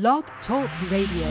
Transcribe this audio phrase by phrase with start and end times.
[0.00, 1.28] Blog Talk Radio.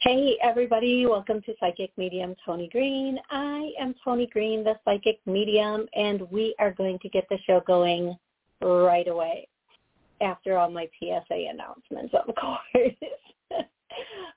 [0.00, 3.16] Hey everybody, welcome to Psychic Medium Toni Greene.
[3.30, 7.62] I am Toni Greene, the Psychic Medium, and we are going to get the show
[7.64, 8.16] going
[8.60, 9.46] right away
[10.20, 13.66] after all my PSA announcements, of course.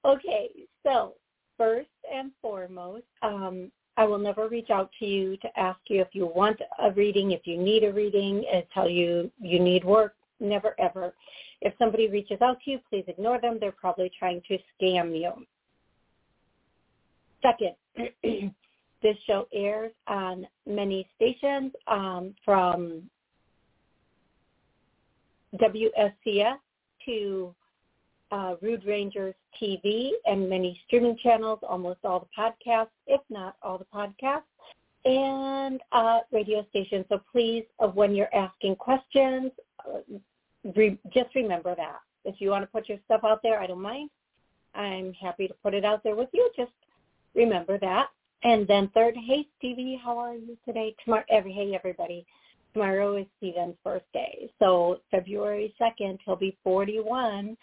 [0.06, 0.50] okay,
[0.86, 1.16] so
[1.58, 6.10] first and foremost, um, I will never reach out to you to ask you if
[6.14, 10.16] you want a reading, if you need a reading, and tell you you need work.
[10.40, 11.14] Never ever.
[11.62, 13.58] If somebody reaches out to you, please ignore them.
[13.60, 15.46] They're probably trying to scam you.
[17.42, 17.76] Second,
[19.02, 23.04] this show airs on many stations um, from
[25.56, 26.58] WSCS
[27.06, 27.56] to
[28.36, 33.78] uh, Rude Rangers TV and many streaming channels, almost all the podcasts, if not all
[33.78, 34.42] the podcasts,
[35.06, 37.06] and uh, radio stations.
[37.08, 39.52] So please, uh, when you're asking questions,
[39.88, 40.00] uh,
[40.76, 42.00] re- just remember that.
[42.26, 44.10] If you want to put your stuff out there, I don't mind.
[44.74, 46.50] I'm happy to put it out there with you.
[46.58, 46.74] Just
[47.36, 48.08] remember that.
[48.44, 50.94] And then third, hey Stevie, how are you today?
[51.06, 52.26] Tomorrow, every hey everybody.
[52.74, 57.56] Tomorrow is Steven's birthday, so February second, he'll be 41.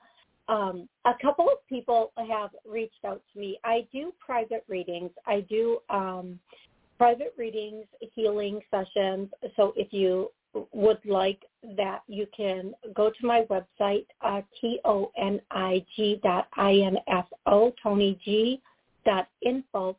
[0.48, 3.60] Um, a couple of people have reached out to me.
[3.64, 5.10] I do private readings.
[5.26, 6.40] I do um,
[6.96, 9.28] private readings, healing sessions.
[9.56, 10.30] So if you
[10.72, 11.44] would like
[11.76, 18.60] that, you can go to my website, uh, T-O-N-I-G dot I-N-F-O, Toni G
[19.04, 19.96] dot info.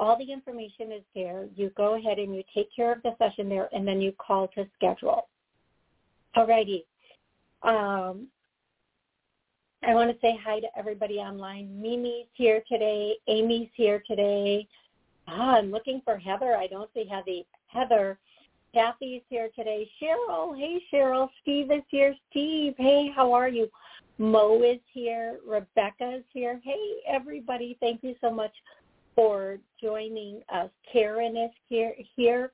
[0.00, 1.46] All the information is there.
[1.56, 4.48] You go ahead and you take care of the session there, and then you call
[4.48, 5.28] to schedule.
[6.36, 6.84] Alrighty.
[7.62, 8.28] Um,
[9.82, 11.80] I want to say hi to everybody online.
[11.80, 13.16] Mimi's here today.
[13.26, 14.66] Amy's here today.
[15.26, 16.56] Ah, I'm looking for Heather.
[16.56, 17.42] I don't see Heather.
[17.66, 18.18] Heather.
[18.74, 19.90] Kathy's here today.
[20.00, 20.56] Cheryl.
[20.56, 21.28] Hey, Cheryl.
[21.42, 22.14] Steve is here.
[22.30, 22.74] Steve.
[22.76, 23.68] Hey, how are you?
[24.18, 25.38] Mo is here.
[25.46, 26.60] Rebecca is here.
[26.64, 27.76] Hey, everybody.
[27.80, 28.52] Thank you so much
[29.18, 30.70] for joining us.
[30.92, 31.92] Karen is here.
[32.14, 32.52] here.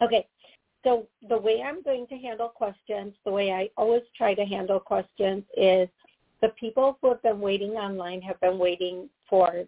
[0.00, 0.24] Okay.
[0.84, 4.78] So the way I'm going to handle questions, the way I always try to handle
[4.78, 5.88] questions is
[6.42, 9.64] the people who have been waiting online have been waiting for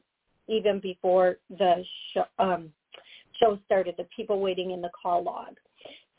[0.47, 2.69] even before the show, um,
[3.41, 5.57] show started, the people waiting in the call log.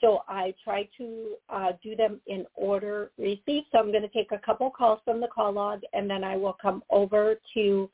[0.02, 3.68] So I try to uh, do them in order received.
[3.72, 6.36] So I'm going to take a couple calls from the call log, and then I
[6.36, 7.90] will come over to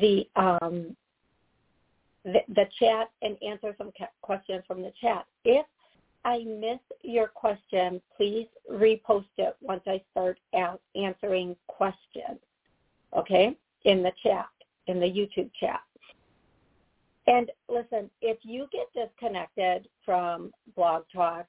[0.00, 0.96] the um,
[2.24, 3.90] the, the chat and answer some
[4.22, 5.26] questions from the chat.
[5.44, 5.66] If
[6.24, 10.38] I miss your question, please repost it once I start
[10.94, 12.38] answering questions,
[13.16, 14.48] okay, in the chat
[14.90, 15.80] in the YouTube chat.
[17.26, 21.46] And listen, if you get disconnected from Blog Talk,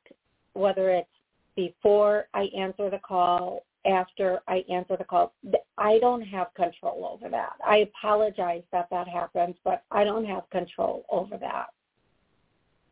[0.54, 1.10] whether it's
[1.56, 5.34] before I answer the call, after I answer the call,
[5.78, 7.54] I don't have control over that.
[7.66, 11.68] I apologize that that happens, but I don't have control over that.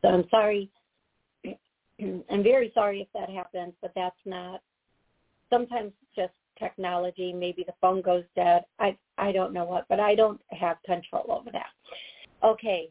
[0.01, 0.69] So I'm sorry.
[1.45, 4.61] I'm very sorry if that happens, but that's not.
[5.49, 7.33] Sometimes just technology.
[7.33, 8.63] Maybe the phone goes dead.
[8.79, 11.71] I I don't know what, but I don't have control over that.
[12.43, 12.89] Okay.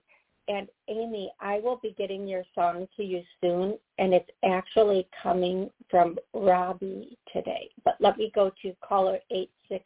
[0.49, 5.71] And Amy, I will be getting your song to you soon, and it's actually coming
[5.91, 7.69] from Robbie today.
[7.85, 9.85] But let me go to caller 860.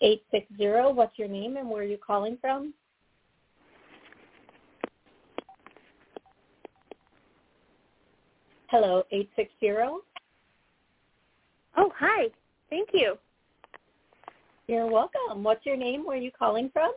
[0.00, 2.72] 860, what's your name and where are you calling from?
[8.68, 9.68] Hello, 860.
[11.76, 12.28] Oh, hi.
[12.70, 13.16] Thank you.
[14.68, 15.42] You're welcome.
[15.42, 16.04] What's your name?
[16.04, 16.92] Where are you calling from?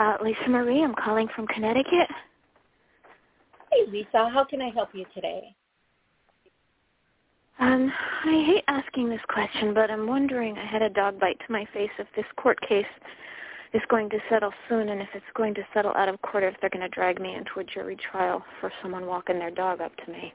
[0.00, 2.08] Uh, Lisa Marie, I'm calling from Connecticut.
[3.70, 4.30] Hey, Lisa.
[4.30, 5.54] How can I help you today?
[7.58, 7.92] Um,
[8.24, 11.66] I hate asking this question, but I'm wondering, I had a dog bite to my
[11.74, 12.86] face, if this court case
[13.74, 16.54] is going to settle soon and if it's going to settle out of court, if
[16.62, 19.92] they're going to drag me into a jury trial for someone walking their dog up
[20.06, 20.32] to me.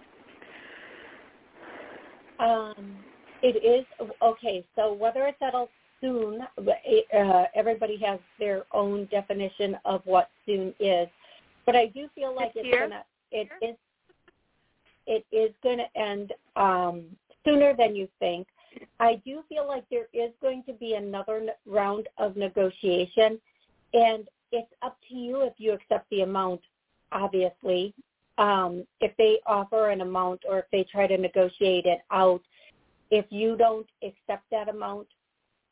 [2.39, 2.97] Um,
[3.41, 3.83] it is,
[4.21, 5.69] okay, so whether it settles
[6.05, 11.07] soon, uh, everybody has their own definition of what soon is.
[11.65, 13.75] But I do feel like it's going to, it is
[15.07, 17.03] it is going to end um,
[17.45, 18.47] sooner than you think.
[18.99, 23.39] I do feel like there is going to be another round of negotiation,
[23.93, 26.61] and it's up to you if you accept the amount,
[27.11, 27.93] obviously.
[28.37, 32.41] Um, if they offer an amount or if they try to negotiate it out,
[33.11, 35.07] if you don't accept that amount,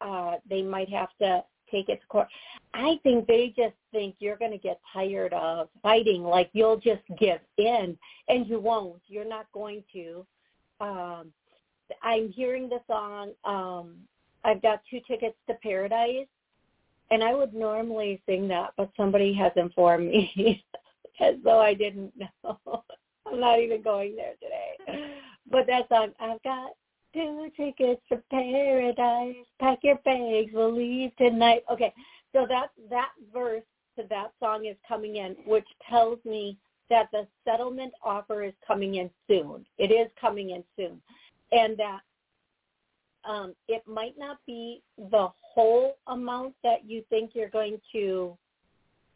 [0.03, 2.27] uh, they might have to take it to court.
[2.73, 7.01] I think they just think you're going to get tired of fighting, like you'll just
[7.19, 7.97] give in,
[8.27, 9.01] and you won't.
[9.07, 10.25] You're not going to.
[10.79, 11.31] Um,
[12.01, 13.31] I'm hearing the song.
[13.45, 13.95] Um,
[14.43, 16.27] I've got two tickets to Paradise,
[17.11, 20.63] and I would normally sing that, but somebody has informed me
[21.19, 22.13] as though I didn't
[22.43, 22.83] know.
[23.25, 25.15] I'm not even going there today.
[25.49, 26.71] But that song, I've got
[27.13, 29.35] two tickets to paradise.
[29.59, 31.63] Pack your bags, we'll leave tonight.
[31.71, 31.93] Okay,
[32.33, 33.63] so that that verse
[33.97, 36.57] to that song is coming in, which tells me
[36.89, 39.65] that the settlement offer is coming in soon.
[39.77, 41.01] It is coming in soon,
[41.51, 41.99] and that
[43.25, 48.37] um, it might not be the whole amount that you think you're going to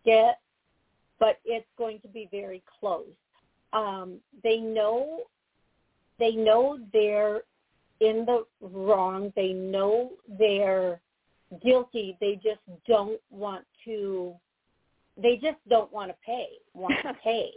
[0.05, 0.39] get,
[1.19, 3.05] but it's going to be very close.
[3.73, 5.23] Um, they know
[6.19, 7.41] they know their
[7.99, 9.31] in the wrong.
[9.35, 10.99] They know they're
[11.63, 12.17] guilty.
[12.19, 14.33] They just don't want to.
[15.21, 16.47] They just don't want to pay.
[16.73, 17.51] Want to pay.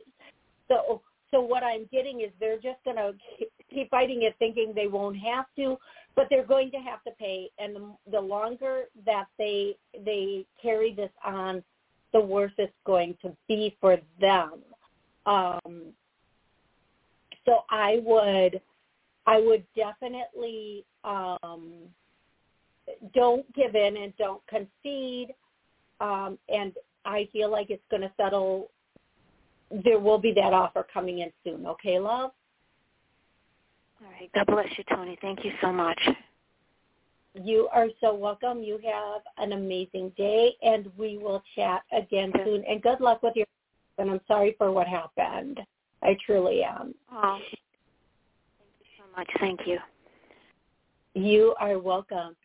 [0.68, 3.12] So so what I'm getting is they're just going to
[3.72, 5.76] keep fighting it, thinking they won't have to,
[6.16, 7.50] but they're going to have to pay.
[7.58, 11.62] And the, the longer that they they carry this on,
[12.12, 14.54] the worse it's going to be for them.
[15.26, 15.92] Um,
[17.44, 18.60] so I would
[19.26, 21.72] I would definitely um,
[23.14, 25.34] don't give in and don't concede.
[26.00, 26.72] Um, and
[27.04, 28.70] I feel like it's going to settle.
[29.84, 31.66] There will be that offer coming in soon.
[31.66, 32.32] Okay, love?
[34.02, 34.30] All right.
[34.34, 35.18] God bless you, Toni.
[35.20, 36.00] Thank you so much.
[37.34, 38.62] You are so welcome.
[38.62, 42.64] You have an amazing day, and we will chat again soon.
[42.68, 43.46] And good luck with your.
[43.98, 45.60] And I'm sorry for what happened.
[46.02, 46.94] I truly am.
[47.12, 47.38] Oh,
[49.16, 49.30] much.
[49.38, 49.78] Thank you.
[51.14, 52.36] You are welcome.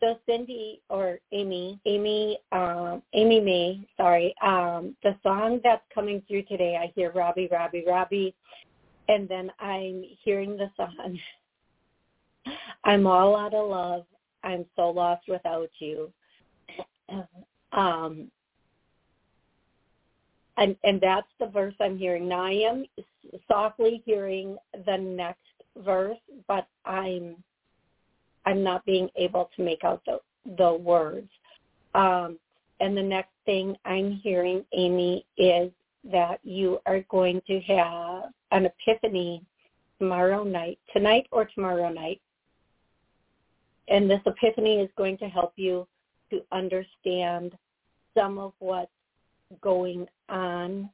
[0.00, 6.44] So Cindy or Amy, Amy, um, Amy May, sorry, um, the song that's coming through
[6.44, 8.34] today, I hear Robbie, Robbie, Robbie,
[9.08, 11.18] and then I'm hearing the song,
[12.84, 14.04] I'm all out of love.
[14.44, 16.12] I'm so lost without you.
[17.70, 18.30] Um,
[20.56, 22.26] and, and that's the verse I'm hearing.
[22.26, 22.86] Now I am
[23.46, 24.56] softly hearing
[24.86, 25.47] the next
[25.84, 27.36] verse, but I'm
[28.46, 30.20] I'm not being able to make out the
[30.56, 31.28] the words.
[31.94, 32.38] Um,
[32.80, 35.70] and the next thing I'm hearing, Amy, is
[36.10, 39.42] that you are going to have an epiphany
[39.98, 42.20] tomorrow night, tonight or tomorrow night.
[43.88, 45.86] And this epiphany is going to help you
[46.30, 47.56] to understand
[48.16, 48.90] some of what's
[49.60, 50.88] going on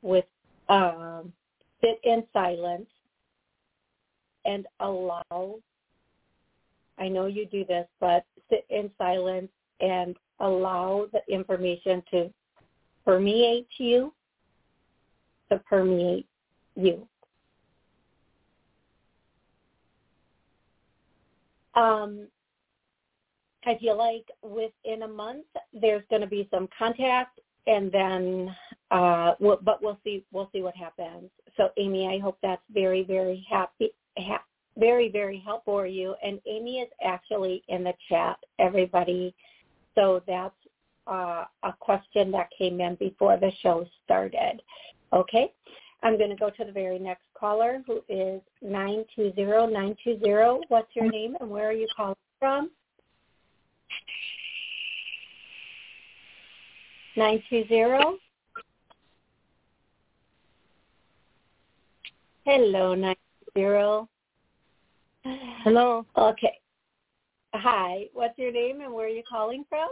[0.00, 0.24] with
[0.68, 1.32] um,
[1.80, 2.88] sit in silence
[4.44, 5.56] and allow,
[6.98, 12.30] I know you do this, but sit in silence and allow the information to
[13.04, 14.12] permeate you,
[15.50, 16.26] to permeate
[16.76, 17.06] you.
[21.74, 22.26] Um,
[23.64, 28.54] I feel like within a month there's going to be some contact, and then,
[28.90, 30.24] uh, we'll, but we'll see.
[30.32, 31.30] We'll see what happens.
[31.56, 34.44] So, Amy, I hope that's very, very happy, ha-
[34.78, 36.14] very, very helpful for you.
[36.22, 39.34] And Amy is actually in the chat, everybody.
[39.94, 40.54] So that's
[41.06, 44.62] uh, a question that came in before the show started.
[45.12, 45.52] Okay.
[46.04, 50.66] I'm going to go to the very next caller who is 920920.
[50.68, 52.70] What's your name and where are you calling from?
[57.16, 58.18] 920.
[62.44, 63.21] Hello, 920.
[65.62, 66.06] Hello.
[66.16, 66.58] Okay.
[67.54, 68.06] Hi.
[68.14, 69.90] What's your name and where are you calling from?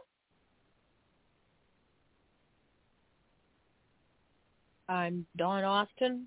[4.89, 6.27] I'm Dawn Austin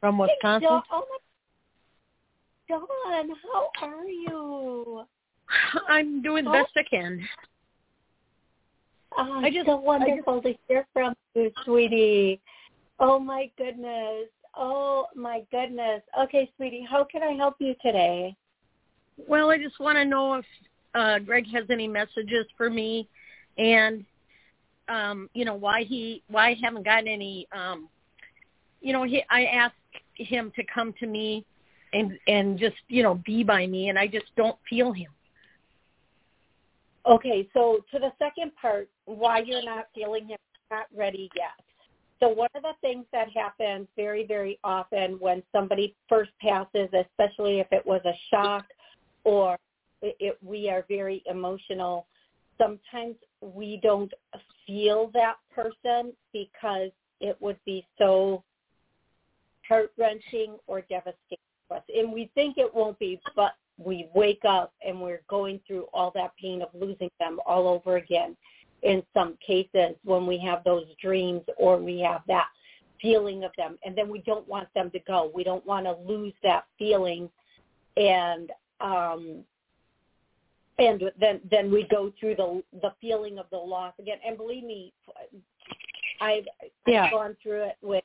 [0.00, 0.60] from Wisconsin.
[0.62, 1.04] Hey, Dawn, oh
[2.68, 3.28] my, Dawn,
[3.76, 5.04] how are you?
[5.88, 7.26] I'm doing the best I can.
[9.16, 12.40] Oh, I just, so wonderful just, to hear from you, sweetie.
[13.00, 14.26] Oh my goodness.
[14.60, 16.02] Oh my goodness.
[16.20, 18.34] Okay, sweetie, how can I help you today?
[19.28, 20.44] Well, I just want to know if
[20.96, 23.08] uh, Greg has any messages for me,
[23.56, 24.04] and
[24.88, 27.46] um, you know why he why I haven't gotten any.
[27.52, 27.88] Um,
[28.80, 29.74] you know, he I asked
[30.14, 31.44] him to come to me
[31.92, 35.10] and and just you know be by me, and I just don't feel him.
[37.06, 40.38] Okay, so to the second part, why you're not feeling him,
[40.70, 41.67] not ready yet.
[42.20, 47.60] So one of the things that happens very, very often when somebody first passes, especially
[47.60, 48.66] if it was a shock
[49.24, 49.56] or
[50.02, 52.06] it, it, we are very emotional,
[52.56, 54.12] sometimes we don't
[54.66, 58.42] feel that person because it would be so
[59.68, 61.82] heart wrenching or devastating to us.
[61.94, 66.10] And we think it won't be, but we wake up and we're going through all
[66.16, 68.36] that pain of losing them all over again
[68.82, 72.46] in some cases when we have those dreams or we have that
[73.00, 73.76] feeling of them.
[73.84, 75.30] And then we don't want them to go.
[75.34, 77.28] We don't want to lose that feeling.
[77.96, 79.44] And um
[80.78, 84.18] and then then we go through the the feeling of the loss again.
[84.26, 84.92] And believe me
[86.20, 86.44] i've,
[86.86, 87.04] yeah.
[87.04, 88.04] I've gone through it with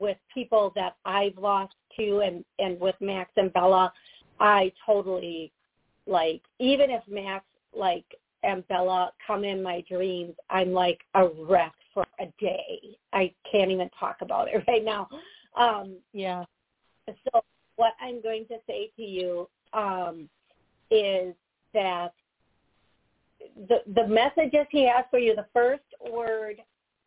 [0.00, 3.92] with people that i've lost too and and with max and bella
[4.40, 5.52] I totally
[6.06, 7.44] like even if Max
[7.76, 8.04] like
[8.42, 12.80] and Bella come in my dreams, I'm like a wreck for a day.
[13.12, 15.08] I can't even talk about it right now.
[15.56, 16.44] Um yeah.
[17.06, 17.40] So
[17.76, 20.28] what I'm going to say to you um
[20.90, 21.34] is
[21.74, 22.12] that
[23.68, 26.56] the the messages he has for you, the first word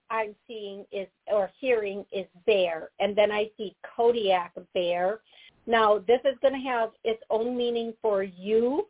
[0.09, 5.21] I'm seeing is or hearing is bear, and then I see Kodiak bear,
[5.67, 8.87] now, this is going to have its own meaning for you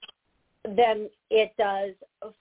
[0.63, 1.93] than it does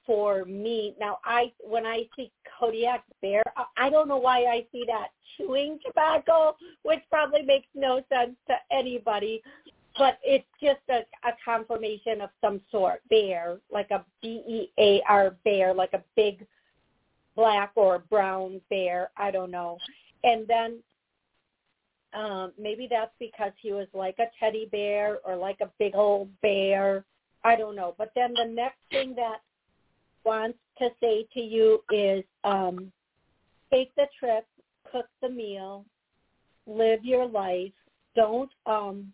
[0.07, 0.95] for me.
[1.01, 3.43] Now, I when I see Kodiak bear,
[3.77, 8.55] I don't know why I see that chewing tobacco, which probably makes no sense to
[8.71, 9.43] anybody,
[9.97, 13.01] but it's just a, a confirmation of some sort.
[13.09, 16.47] Bear, like a B E A R bear, like a big
[17.37, 19.11] black or brown bear.
[19.17, 19.79] I don't know.
[20.25, 20.79] And then
[22.13, 26.29] um, maybe that's because he was like a teddy bear or like a big old
[26.43, 27.05] bear.
[27.45, 27.95] I don't know.
[27.97, 29.39] But then the next thing that
[30.25, 32.93] wants to say to you is um,
[33.73, 34.47] take the trip,
[34.91, 35.85] cook the meal,
[36.67, 37.73] live your life.
[38.15, 39.13] Don't um,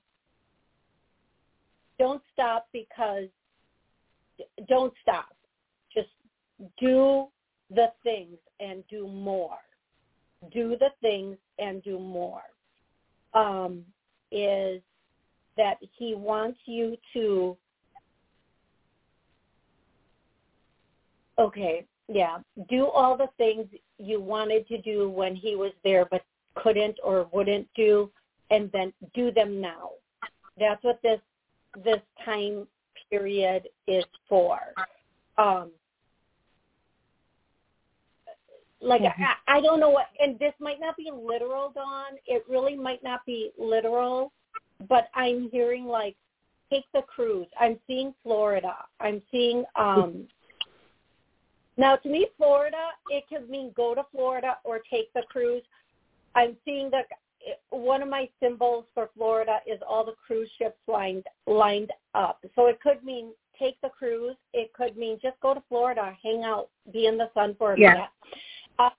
[1.98, 3.28] don't stop because
[4.68, 5.34] don't stop.
[5.94, 6.08] Just
[6.78, 7.26] do
[7.70, 9.58] the things and do more.
[10.52, 12.42] Do the things and do more
[13.34, 13.82] um,
[14.30, 14.82] is
[15.56, 17.56] that he wants you to
[21.38, 22.38] okay yeah.
[22.68, 23.66] Do all the things
[23.98, 26.22] you wanted to do when he was there but
[26.54, 28.10] couldn't or wouldn't do
[28.50, 29.90] and then do them now.
[30.58, 31.20] That's what this
[31.84, 32.66] this time
[33.10, 34.58] period is for.
[35.36, 35.70] Um
[38.80, 39.22] like mm-hmm.
[39.48, 42.18] I, I don't know what and this might not be literal dawn.
[42.26, 44.32] It really might not be literal
[44.90, 46.14] but i'm hearing like
[46.70, 47.46] take the cruise.
[47.58, 48.74] I'm seeing florida.
[49.00, 50.28] I'm seeing um
[51.76, 55.62] now to me florida it could mean go to florida or take the cruise
[56.34, 57.06] i'm seeing that
[57.70, 62.66] one of my symbols for florida is all the cruise ships lined lined up so
[62.66, 66.68] it could mean take the cruise it could mean just go to florida hang out
[66.92, 67.92] be in the sun for a yeah.
[67.92, 68.08] minute
[68.78, 68.90] uh,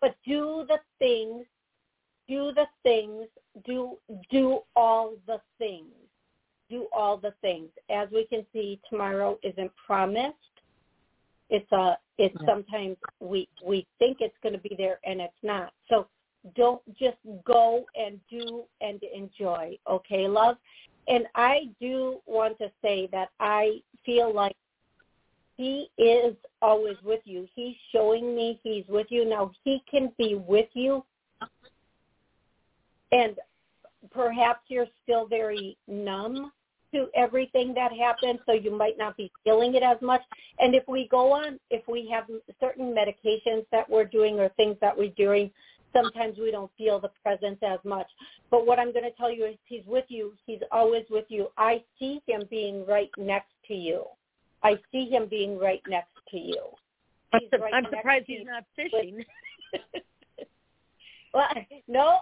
[0.00, 1.44] but do the things,
[2.28, 3.26] do the things,
[3.64, 3.96] do
[4.30, 5.92] do all the things,
[6.68, 7.70] do all the things.
[7.90, 10.34] As we can see, tomorrow isn't promised.
[11.50, 12.46] It's a it's yeah.
[12.46, 15.72] sometimes we we think it's going to be there and it's not.
[15.88, 16.06] So
[16.56, 19.78] don't just go and do and enjoy.
[19.88, 20.56] Okay, love.
[21.08, 24.56] And I do want to say that I feel like
[25.56, 27.46] he is always with you.
[27.54, 29.24] He's showing me he's with you.
[29.24, 31.04] Now he can be with you
[33.12, 33.36] and
[34.10, 36.52] perhaps you're still very numb
[36.96, 40.22] to everything that happened so you might not be feeling it as much.
[40.58, 42.24] And if we go on if we have
[42.60, 45.50] certain medications that we're doing or things that we're doing
[45.94, 48.06] sometimes we don't feel the presence as much.
[48.50, 50.32] But what i'm going to tell you is he's with you.
[50.46, 51.48] He's always with you.
[51.56, 54.04] I see him being right next to you.
[54.62, 56.60] I see him being right next to you.
[57.38, 59.24] He's I'm, right I'm surprised he's not fishing.
[61.34, 61.48] Well,
[61.88, 62.18] no,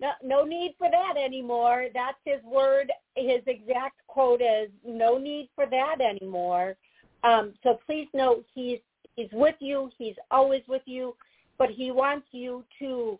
[0.00, 1.86] no, no need for that anymore.
[1.92, 2.92] That's his word.
[3.16, 6.76] His exact quote is, "No need for that anymore."
[7.22, 8.80] Um, so please note, he's
[9.16, 9.90] he's with you.
[9.98, 11.16] He's always with you,
[11.58, 13.18] but he wants you to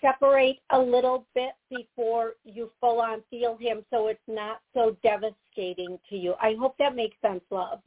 [0.00, 5.98] separate a little bit before you full on feel him, so it's not so devastating
[6.08, 6.34] to you.
[6.40, 7.80] I hope that makes sense, love.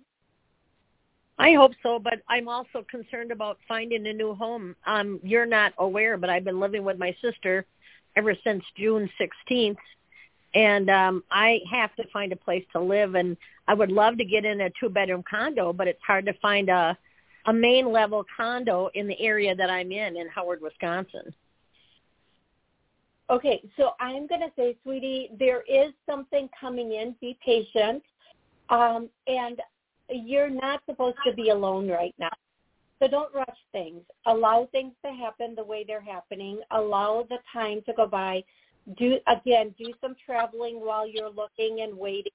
[1.37, 4.75] I hope so, but I'm also concerned about finding a new home.
[4.85, 7.65] Um, you're not aware, but I've been living with my sister
[8.15, 9.75] ever since June 16th,
[10.53, 13.15] and um, I have to find a place to live.
[13.15, 13.35] And
[13.67, 16.97] I would love to get in a two-bedroom condo, but it's hard to find a
[17.47, 21.33] a main level condo in the area that I'm in in Howard, Wisconsin.
[23.29, 27.15] Okay, so I'm going to say, sweetie, there is something coming in.
[27.21, 28.03] Be patient.
[28.69, 29.59] Um, and
[30.09, 32.31] you're not supposed to be alone right now.
[32.99, 34.01] So don't rush things.
[34.25, 36.61] Allow things to happen the way they're happening.
[36.71, 38.43] Allow the time to go by.
[38.97, 42.31] Do again, do some traveling while you're looking and waiting.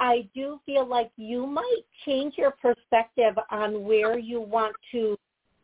[0.00, 5.16] I do feel like you might change your perspective on where you want to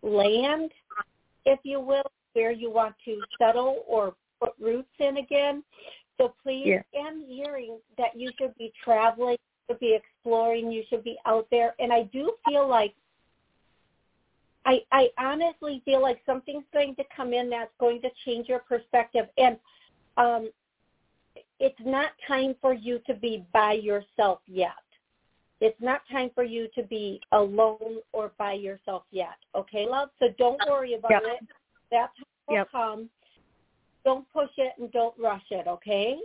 [0.02, 0.72] land,
[1.44, 5.62] if you will, where you want to settle or put roots in again.
[6.18, 7.00] So please, yeah.
[7.00, 9.36] am hearing that you should be traveling
[9.66, 10.71] should be exploring.
[10.71, 11.75] You should be out there.
[11.78, 12.94] And I do feel like
[14.66, 18.61] I, I honestly feel like something's going to come in that's going to change your
[18.61, 19.26] perspective.
[19.37, 19.59] And
[20.16, 20.50] um,
[21.61, 24.71] it's not time for you to be by yourself yet.
[25.61, 29.37] It's not time for you to be alone or by yourself yet.
[29.54, 30.11] Okay, love?
[30.18, 31.23] So don't worry about yep.
[31.25, 31.49] it.
[31.90, 32.68] That time will yep.
[32.73, 33.09] come.
[34.04, 36.18] Don't push it and don't rush it, okay?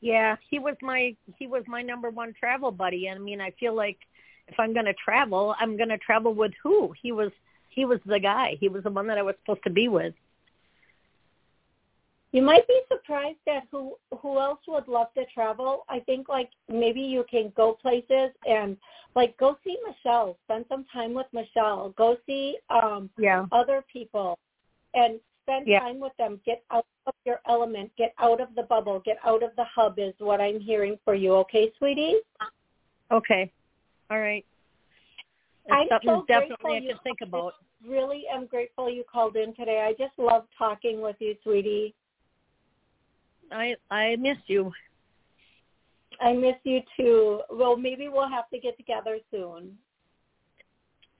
[0.00, 3.08] Yeah, he was my he was my number one travel buddy.
[3.08, 3.98] And I mean, I feel like
[4.46, 6.92] if I'm going to travel, I'm going to travel with who?
[7.02, 7.30] He was
[7.68, 8.56] he was the guy.
[8.60, 10.14] He was the one that I was supposed to be with.
[12.32, 15.84] You might be surprised at who who else would love to travel.
[15.88, 18.76] I think like maybe you can go places and
[19.14, 23.46] like go see Michelle, spend some time with Michelle, go see um yeah.
[23.50, 24.38] other people
[24.94, 25.80] and spend yeah.
[25.80, 26.40] time with them.
[26.44, 27.90] Get out of your element.
[27.96, 29.00] Get out of the bubble.
[29.04, 31.34] Get out of the hub is what I'm hearing for you.
[31.36, 32.16] Okay, sweetie?
[33.10, 33.50] Okay.
[34.10, 34.44] All right.
[35.70, 37.54] I'm so definitely I can think about.
[37.86, 39.84] Really am grateful you called in today.
[39.86, 41.94] I just love talking with you, sweetie.
[43.52, 44.72] I I miss you.
[46.20, 47.42] I miss you too.
[47.50, 49.76] Well, maybe we'll have to get together soon.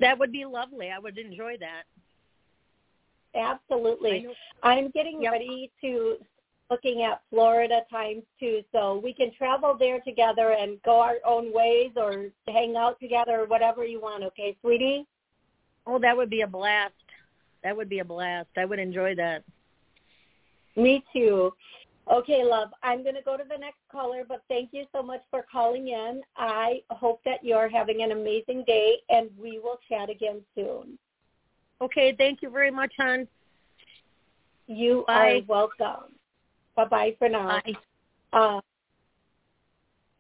[0.01, 0.91] That would be lovely.
[0.91, 1.83] I would enjoy that.
[3.35, 4.27] Absolutely.
[4.63, 5.33] I'm getting yep.
[5.33, 6.17] ready to
[6.71, 11.53] looking at Florida times too, so we can travel there together and go our own
[11.53, 14.23] ways or hang out together or whatever you want.
[14.25, 15.07] Okay, sweetie?
[15.87, 16.93] Oh, that would be a blast.
[17.65, 18.51] That would be a blast.
[18.57, 19.43] I would enjoy that.
[20.77, 21.53] Me too.
[22.11, 22.69] Okay, love.
[22.83, 25.89] I'm going to go to the next caller, but thank you so much for calling
[25.89, 26.23] in.
[26.37, 30.99] I hope that you're having an amazing day, and we will chat again soon.
[31.81, 33.27] Okay, thank you very much, hon.
[34.67, 35.13] You Bye.
[35.13, 36.15] are welcome.
[36.77, 37.61] Bye-bye for now.
[37.65, 37.73] Bye.
[38.33, 38.61] Uh,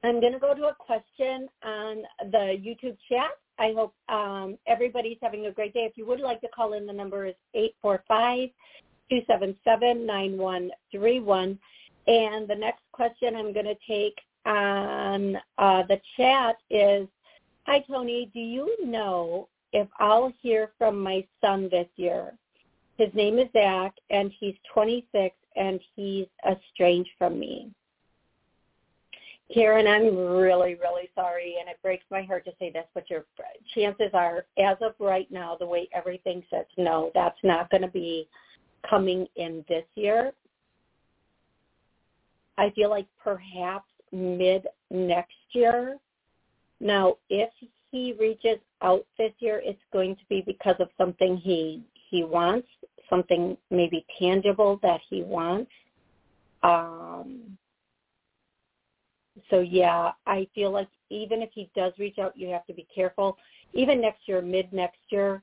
[0.05, 3.33] I'm going to go to a question on the YouTube chat.
[3.59, 5.81] I hope um, everybody's having a great day.
[5.81, 7.35] If you would like to call in, the number is
[9.11, 11.59] 845-277-9131.
[12.07, 14.17] And the next question I'm going to take
[14.47, 17.09] on uh, the chat is,
[17.67, 22.33] Hi, Toni, Do you know if I'll hear from my son this year.
[22.97, 27.71] His name is Zach, and he's 26, and he's estranged from me.
[29.53, 33.25] Karen, I'm really, really sorry, and it breaks my heart to say this, but your
[33.75, 37.89] chances are, as of right now, the way everything sits, no, that's not going to
[37.89, 38.29] be
[38.89, 40.33] coming in this year.
[42.59, 45.97] I feel like perhaps mid next year.
[46.81, 47.51] Now, if
[47.91, 52.69] he reaches out this year, it's going to be because of something he he wants,
[53.11, 55.71] something maybe tangible that he wants.
[56.63, 57.59] Um,
[59.51, 62.87] so yeah, I feel like even if he does reach out, you have to be
[62.95, 63.37] careful.
[63.73, 65.43] Even next year, mid next year,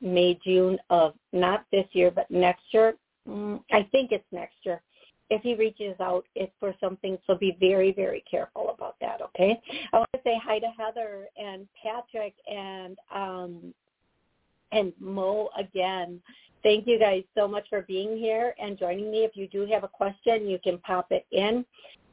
[0.00, 2.94] May, June of not this year, but next year,
[3.26, 4.82] mm, I think it's next year
[5.30, 7.18] if he reaches out, it's for something.
[7.26, 9.20] So be very, very careful about that.
[9.22, 9.60] Okay.
[9.92, 13.74] I want to say hi to Heather and Patrick and um,
[14.72, 16.20] and Mo again.
[16.62, 19.18] Thank you guys so much for being here and joining me.
[19.18, 21.64] If you do have a question, you can pop it in.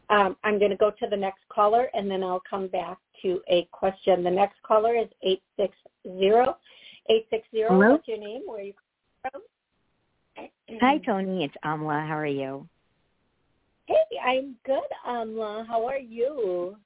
[0.09, 3.41] Um, I'm going to go to the next caller and then I'll come back to
[3.47, 4.23] a question.
[4.23, 5.73] The next caller is 860.
[7.09, 7.91] 860, Hello?
[7.93, 8.41] what's your name?
[8.45, 8.73] Where are you
[9.21, 9.41] from?
[10.81, 11.43] Hi, Toni.
[11.43, 12.07] It's Amla.
[12.07, 12.67] How are you?
[13.85, 15.67] Hey, I'm good, Amla.
[15.67, 16.77] How are you?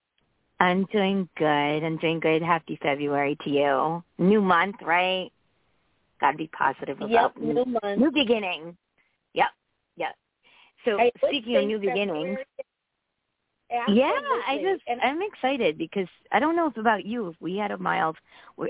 [0.60, 1.46] I'm doing good.
[1.84, 2.42] I'm doing good.
[2.42, 4.04] Happy February to you.
[4.18, 5.30] New month, right?
[6.20, 8.00] Got to be positive about yep, new, new month.
[8.00, 8.76] New beginning.
[9.34, 9.48] Yep,
[9.98, 10.16] yep.
[10.86, 12.40] So I speaking of new beginnings,
[13.70, 13.86] yeah,
[14.48, 17.72] I just and I'm excited because I don't know if about you if we had
[17.72, 18.18] a mild,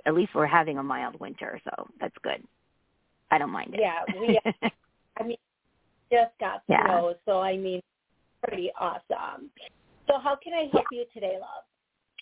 [0.06, 2.44] at least we're having a mild winter, so that's good.
[3.32, 3.80] I don't mind it.
[3.80, 4.40] Yeah, we.
[5.20, 5.38] I mean,
[6.12, 6.86] just got Yeah.
[6.86, 7.82] snow, so I mean,
[8.48, 9.50] pretty awesome.
[10.08, 11.64] So, how can I help you today, love?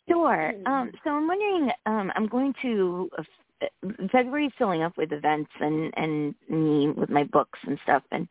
[0.08, 0.54] Sure.
[0.66, 0.68] Hmm.
[0.72, 3.68] Um, so I'm wondering, um, I'm going to uh,
[4.12, 8.28] February's filling up with events and and me with my books and stuff, and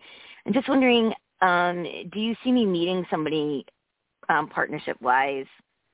[0.46, 3.64] I'm just wondering, um, do you see me meeting somebody
[4.28, 5.46] um, partnership wise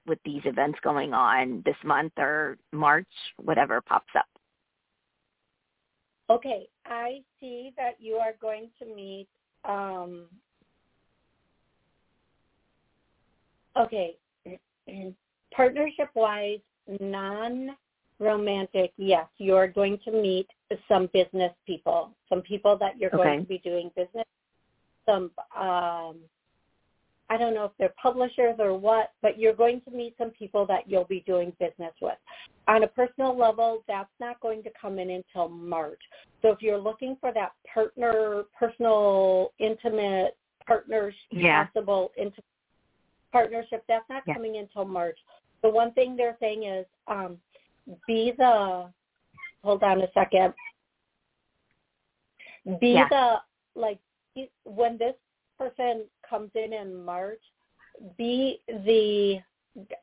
[0.06, 3.06] with these events going on this month or March,
[3.42, 4.26] whatever pops up?
[6.30, 9.26] Okay, I see that you are going to meet.
[9.64, 10.26] Um,
[13.76, 14.16] okay,
[15.54, 16.60] partnership wise,
[17.00, 17.76] non
[18.18, 20.46] romantic, yes, you're going to meet
[20.88, 23.16] some business people, some people that you're Okay.
[23.16, 24.26] going to be doing business.
[25.06, 26.18] Some, um,
[27.30, 30.66] I don't know if they're publishers or what, but you're going to meet some people
[30.66, 32.18] that you'll be doing business with.
[32.68, 36.00] On a personal level, that's not going to come in until March.
[36.42, 41.64] So if you're looking for that partner, personal, intimate partners, Yeah.
[41.66, 42.44] possible intimate
[43.32, 44.34] partnership, that's not Yeah.
[44.34, 45.18] coming until March.
[45.62, 47.38] The one thing they're saying is um,
[48.06, 48.90] be the,
[49.62, 50.54] hold on a second,
[52.80, 53.08] be Yeah.
[53.08, 53.42] the,
[53.74, 53.98] like,
[54.64, 55.14] when this
[55.58, 57.42] person comes in in March,
[58.16, 59.42] be the,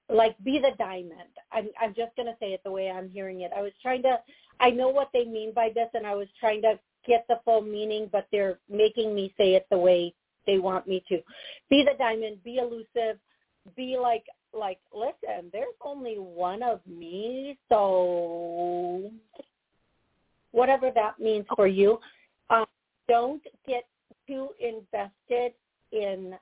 [0.10, 1.30] like, be the diamond.
[1.52, 3.52] I'm, I'm just going to say it the way I'm hearing it.
[3.56, 4.22] I was trying to,
[4.60, 7.62] I know what they mean by this, and I was trying to get the full
[7.62, 10.14] meaning, but they're making me say it the way
[10.48, 11.20] they want me to.
[11.70, 13.20] Be the diamond, be elusive,
[13.76, 19.12] be like like listen, there's only one of me, so
[20.52, 22.00] whatever that means for you.
[22.50, 22.66] Um,
[23.08, 23.86] don't get
[24.28, 25.54] too invested
[25.92, 26.34] in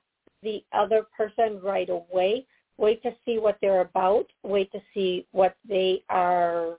[0.42, 2.46] the other person right away.
[2.78, 4.26] Wait to see what they're about.
[4.42, 6.78] Wait to see what they are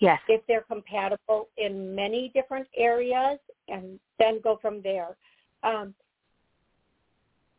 [0.00, 0.20] Yes.
[0.28, 5.16] if they're compatible in many different areas and then go from there.
[5.62, 5.94] Um,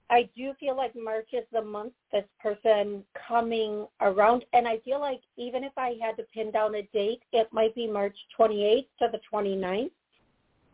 [0.10, 5.00] I do feel like March is the month this person coming around and I feel
[5.00, 8.88] like even if I had to pin down a date, it might be March 28th
[9.00, 9.92] to the 29th.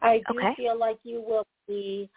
[0.01, 0.55] I do Okay.
[0.55, 2.09] feel like you will be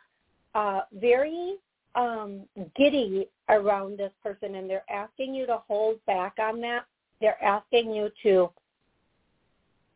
[0.54, 1.56] uh, very
[1.96, 2.42] um,
[2.76, 6.84] giddy around this person and they're asking you to hold back on that.
[7.20, 8.50] They're asking you to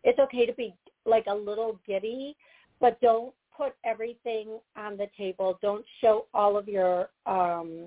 [0.04, 2.36] it's okay to be like a little giddy,
[2.80, 5.58] but don't put everything on the table.
[5.62, 7.86] Don't show all of your um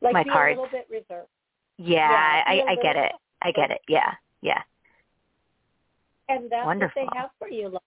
[0.00, 0.58] like My be cards.
[0.58, 1.28] a little bit reserved.
[1.78, 3.12] Yeah, Yeah, I, I get it.
[3.42, 3.80] I get it.
[3.88, 4.12] Yeah.
[4.42, 4.60] Yeah.
[6.28, 7.02] And that's Wonderful.
[7.02, 7.78] what they have for you.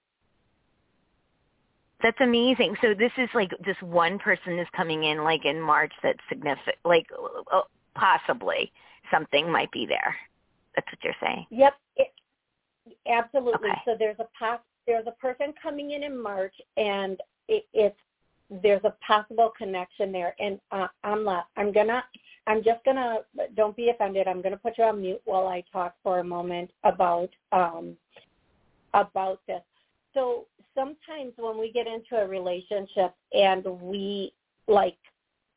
[2.01, 2.75] That's amazing.
[2.82, 6.77] So this is like this one person is coming in like in March that's significant,
[6.86, 7.08] like
[7.51, 7.62] uh,
[7.95, 8.71] possibly
[9.12, 10.15] something might be there.
[10.75, 11.45] That's what you're saying.
[11.49, 11.73] Yep.
[11.95, 12.08] It,
[13.12, 13.69] absolutely.
[13.69, 13.82] Okay.
[13.86, 14.27] So there's a
[14.88, 18.00] there's a person coming in in March and it, it's
[18.63, 22.04] there's a possible connection there and uh, I'm not I'm gonna
[22.47, 23.17] I'm just gonna
[23.56, 24.28] don't be offended.
[24.28, 27.97] I'm gonna put you on mute while I talk for a moment about um
[28.93, 29.62] about this.
[30.13, 34.34] So sometimes when we get into a relationship and we
[34.67, 34.97] like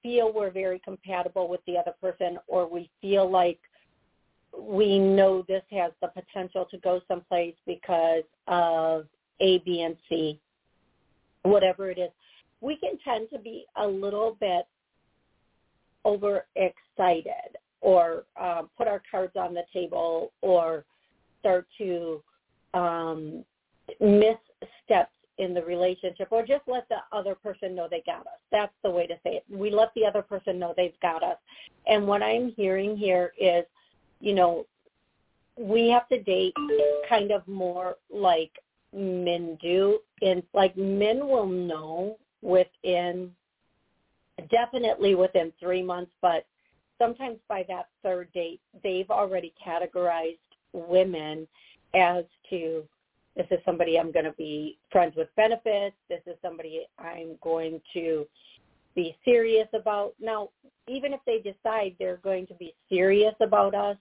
[0.02, 3.60] feel we're very compatible with the other person or we feel like
[4.58, 9.06] we know this has the potential to go someplace because of
[9.40, 10.38] A, B, and C,
[11.42, 12.10] whatever it is,
[12.60, 14.66] we can tend to be a little bit
[16.04, 20.84] overexcited or uh, put our cards on the table or
[21.40, 22.22] start to
[22.74, 23.44] um,
[24.00, 24.36] miss
[24.84, 28.38] steps in the relationship or just let the other person know they got us.
[28.52, 29.44] That's the way to say it.
[29.50, 31.38] We let the other person know they've got us.
[31.86, 33.64] And what I'm hearing here is,
[34.20, 34.66] you know,
[35.58, 36.54] we have to date
[37.08, 38.52] kind of more like
[38.92, 39.98] men do.
[40.22, 43.30] And like men will know within,
[44.50, 46.46] definitely within three months, but
[46.98, 50.38] sometimes by that third date, they've already categorized
[50.72, 51.46] women
[51.94, 52.84] as to
[53.36, 55.96] this is somebody I'm going to be friends with benefits.
[56.08, 58.26] This is somebody I'm going to
[58.94, 60.14] be serious about.
[60.20, 60.50] Now,
[60.88, 63.96] even if they decide they're going to be serious about us,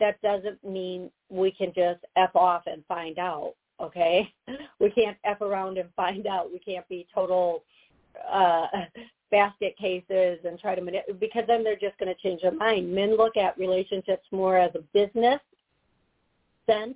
[0.00, 3.54] that doesn't mean we can just F off and find out.
[3.80, 4.32] Okay?
[4.80, 6.52] We can't F around and find out.
[6.52, 7.64] We can't be total
[8.30, 8.66] uh
[9.30, 12.92] basket cases and try to manipulate because then they're just going to change their mind.
[12.92, 15.40] Men look at relationships more as a business
[16.66, 16.94] sense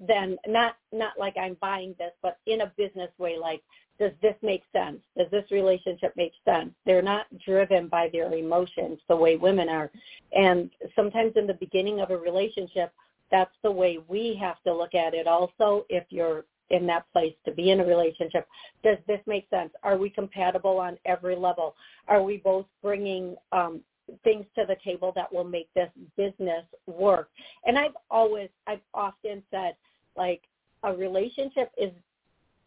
[0.00, 3.36] than not not like I'm buying this, but in a business way.
[3.38, 3.62] Like,
[3.98, 4.98] does this make sense?
[5.16, 6.70] Does this relationship make sense?
[6.84, 9.90] They're not driven by their emotions the way women are,
[10.32, 12.92] and sometimes in the beginning of a relationship,
[13.32, 15.26] that's the way we have to look at it.
[15.26, 18.48] Also, if you're in that place to be in a relationship.
[18.82, 19.70] Does this make sense?
[19.82, 21.76] Are we compatible on every level?
[22.08, 23.82] Are we both bringing um,
[24.24, 27.28] things to the table that will make this business work?
[27.66, 29.76] And I've always, I've often said,
[30.16, 30.42] like,
[30.82, 31.92] a relationship is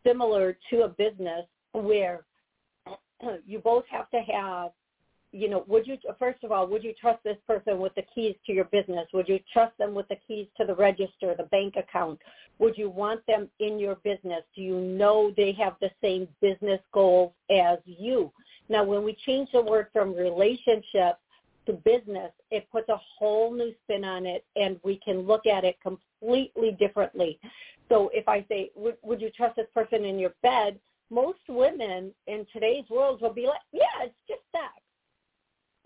[0.06, 2.26] similar to a business where
[3.46, 4.72] you both have to have
[5.36, 8.36] you know, would you first of all, would you trust this person with the keys
[8.46, 9.06] to your business?
[9.14, 12.20] Would you trust them with the keys to the register, the bank account?
[12.60, 14.44] Would you want them in your business?
[14.56, 18.32] Do you know they have the same business goals as you?
[18.70, 21.20] Now, when we change the word from relationship
[21.66, 25.66] to business, it puts a whole new spin on it, and we can look at
[25.66, 27.40] it completely differently.
[27.90, 30.80] So, if I say, would, would you trust this person in your bed?
[31.12, 34.85] Most women in today's world will be like, yeah, it's just sex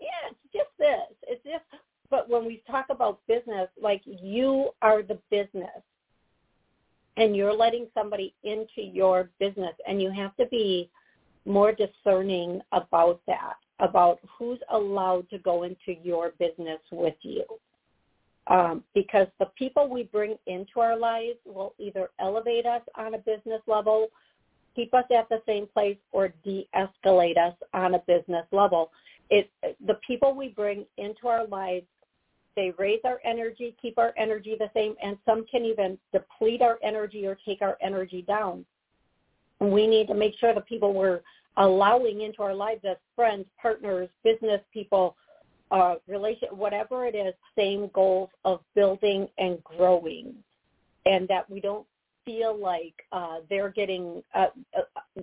[0.00, 1.16] yeah, it's just this.
[1.28, 1.64] It's just,
[2.10, 5.68] but when we talk about business, like you are the business
[7.16, 10.90] and you're letting somebody into your business and you have to be
[11.44, 17.44] more discerning about that, about who's allowed to go into your business with you.
[18.46, 23.18] Um, because the people we bring into our lives will either elevate us on a
[23.18, 24.08] business level,
[24.74, 28.90] keep us at the same place, or de-escalate us on a business level
[29.30, 29.50] it
[29.86, 31.86] the people we bring into our lives
[32.56, 36.78] they raise our energy, keep our energy the same, and some can even deplete our
[36.82, 38.64] energy or take our energy down.
[39.60, 41.20] We need to make sure the people we're
[41.56, 45.16] allowing into our lives as friends, partners, business people,
[45.70, 50.34] uh, relation, whatever it is, same goals of building and growing,
[51.06, 51.86] and that we don't
[52.24, 54.22] feel like uh, they're getting.
[54.34, 55.22] Uh, uh,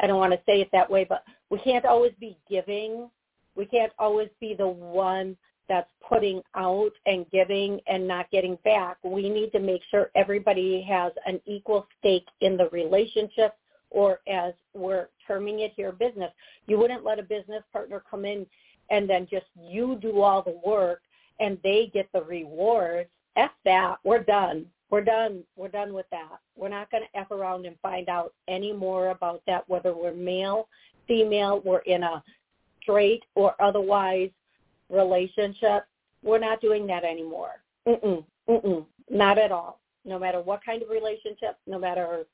[0.00, 3.10] I don't want to say it that way, but we can't always be giving
[3.58, 5.36] we can't always be the one
[5.68, 8.96] that's putting out and giving and not getting back.
[9.04, 13.54] We need to make sure everybody has an equal stake in the relationship
[13.90, 16.30] or as we're terming it here, business.
[16.66, 18.46] You wouldn't let a business partner come in
[18.90, 21.02] and then just you do all the work
[21.40, 23.10] and they get the rewards.
[23.36, 23.96] F that.
[24.04, 24.66] We're done.
[24.90, 25.42] We're done.
[25.56, 26.38] We're done with that.
[26.56, 30.14] We're not going to F around and find out any more about that, whether we're
[30.14, 30.68] male,
[31.06, 32.22] female, we're in a
[32.88, 34.30] straight or otherwise
[34.88, 35.84] relationship.
[36.22, 37.62] We're not doing that anymore.
[37.86, 39.80] Mm-mm, mm-mm, not at all.
[40.04, 42.24] No matter what kind of relationship, no matter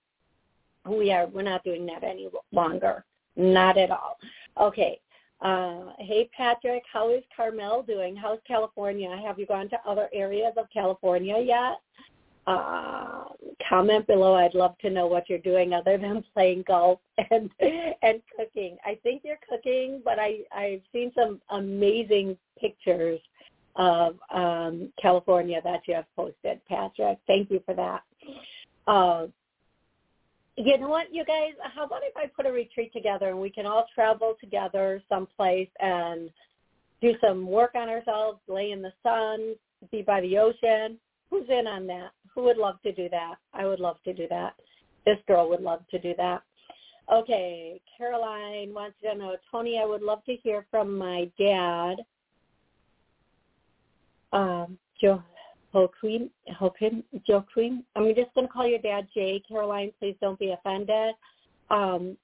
[0.85, 3.05] who we are, we're not doing that any longer.
[3.37, 4.17] Not at all.
[4.61, 5.01] Okay.
[5.41, 8.15] Uh, hey, Patrick, how is Carmel doing?
[8.15, 9.15] How's California?
[9.27, 11.81] Have you gone to other areas of California yet?
[12.47, 13.25] Uh,
[13.69, 14.35] comment below.
[14.35, 18.77] I'd love to know what you're doing other than playing golf and and cooking.
[18.85, 23.21] I think you're cooking, but I I've seen some amazing pictures
[23.77, 27.19] of um, California that you have posted, Patrick.
[27.27, 28.03] Thank you for that.
[28.87, 29.27] Uh,
[30.57, 31.53] you know what, you guys?
[31.75, 35.69] How about if I put a retreat together and we can all travel together someplace
[35.81, 36.31] and
[37.01, 39.57] do some work on ourselves, lay in the sun,
[39.91, 40.99] be by the ocean,
[41.35, 42.13] Who's in on that?
[42.35, 43.37] Who would love to do that?
[43.53, 44.55] I would love to do that.
[45.07, 46.43] This girl would love to do that.
[47.13, 51.97] Okay, Caroline wants to know, Toni, I would love to hear from my dad,
[54.33, 55.23] um, Joe
[55.75, 57.85] Joaquin, Joaquin, Joaquin.
[57.95, 59.43] I'm just going to call your dad Jay.
[59.47, 61.15] Caroline, please don't be offended.
[61.71, 62.17] Um,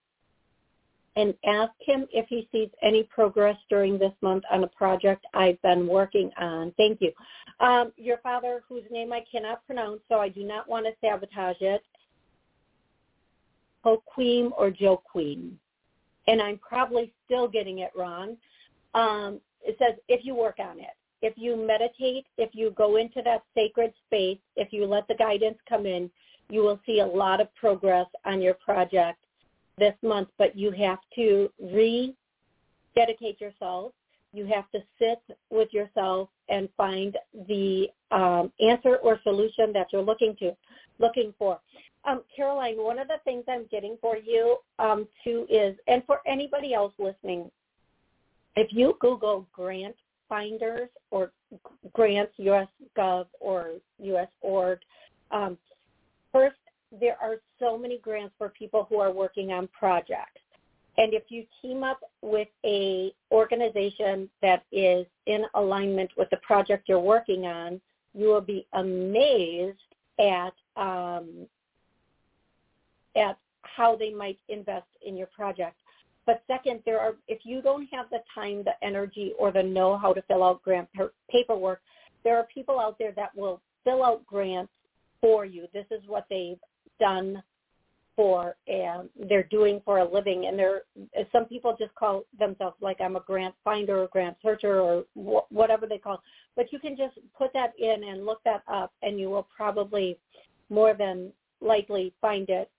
[1.16, 5.60] and ask him if he sees any progress during this month on a project I've
[5.62, 6.72] been working on.
[6.76, 7.12] Thank you.
[7.64, 11.60] Um, your father, whose name I cannot pronounce, so I do not want to sabotage
[11.60, 11.82] it,
[13.84, 15.58] Joaquim or Joaquin,
[16.28, 18.36] and I'm probably still getting it wrong.
[18.94, 20.90] Um, it says if you work on it,
[21.22, 25.58] if you meditate, if you go into that sacred space, if you let the guidance
[25.68, 26.10] come in,
[26.48, 29.18] you will see a lot of progress on your project
[29.80, 33.92] this month, but you have to rededicate yourself.
[34.32, 37.16] You have to sit with yourself and find
[37.48, 40.52] the um, answer or solution that you're looking to,
[41.00, 41.58] looking for.
[42.04, 46.20] Um, Caroline, one of the things I'm getting for you um, too is, and for
[46.26, 47.50] anybody else listening,
[48.56, 49.96] if you Google grant
[50.28, 51.32] finders or
[51.92, 54.78] grants US Gov or US Org,
[55.30, 55.58] um,
[56.32, 56.56] first
[56.98, 60.40] there are so many grants for people who are working on projects.
[60.98, 66.88] And if you team up with a organization that is in alignment with the project
[66.88, 67.80] you're working on,
[68.12, 69.78] you will be amazed
[70.18, 71.46] at um,
[73.16, 75.76] at how they might invest in your project.
[76.26, 79.96] But second, there are if you don't have the time, the energy, or the know
[79.96, 80.88] how to fill out grant
[81.30, 81.80] paperwork,
[82.24, 84.72] there are people out there that will fill out grants
[85.20, 85.66] for you.
[85.72, 86.58] This is what they've
[87.00, 87.42] done
[88.16, 90.82] for and they're doing for a living and they're
[91.32, 95.50] some people just call themselves like I'm a grant finder or grant searcher or wh-
[95.52, 96.22] whatever they call
[96.56, 100.18] but you can just put that in and look that up and you will probably
[100.68, 102.70] more than likely find it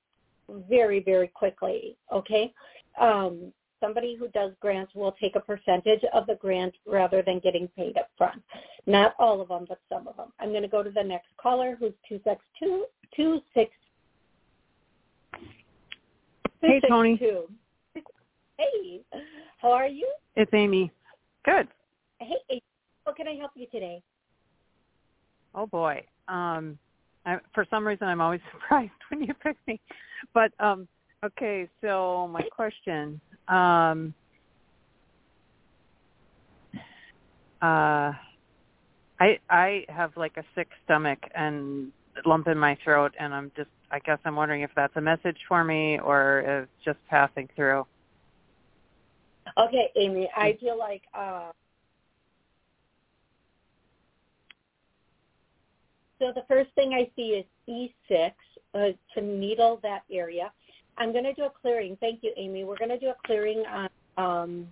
[0.69, 2.53] very very quickly okay
[2.99, 7.67] um, somebody who does grants will take a percentage of the grant rather than getting
[7.69, 8.41] paid up front.
[8.86, 10.31] Not all of them, but some of them.
[10.39, 12.86] I'm going to go to the next caller who's 262.
[16.62, 17.19] Hey, Toni.
[18.58, 19.02] Hey,
[19.58, 20.08] how are you?
[20.36, 20.91] It's Amy.
[21.43, 21.67] Good.
[22.19, 22.62] Hey,
[23.06, 24.02] how can I help you today?
[25.56, 26.04] Oh boy.
[26.28, 26.78] Um,
[27.26, 29.80] I, for some reason, I'm always surprised when you pick me.
[30.34, 30.88] But um,
[31.26, 33.19] okay, so my question.
[33.47, 34.13] Um,
[37.62, 38.13] uh,
[39.19, 41.91] I I have like a sick stomach and
[42.26, 45.38] lump in my throat, and I'm just I guess I'm wondering if that's a message
[45.47, 47.86] for me or if just passing through.
[49.58, 51.51] Okay, Amy, I feel like uh,
[56.19, 58.32] so the first thing I see is E6
[58.73, 60.51] uh, to needle that area.
[60.97, 61.97] I'm going to do a clearing.
[61.99, 62.63] Thank you, Amy.
[62.63, 64.67] We're going to do a clearing on um,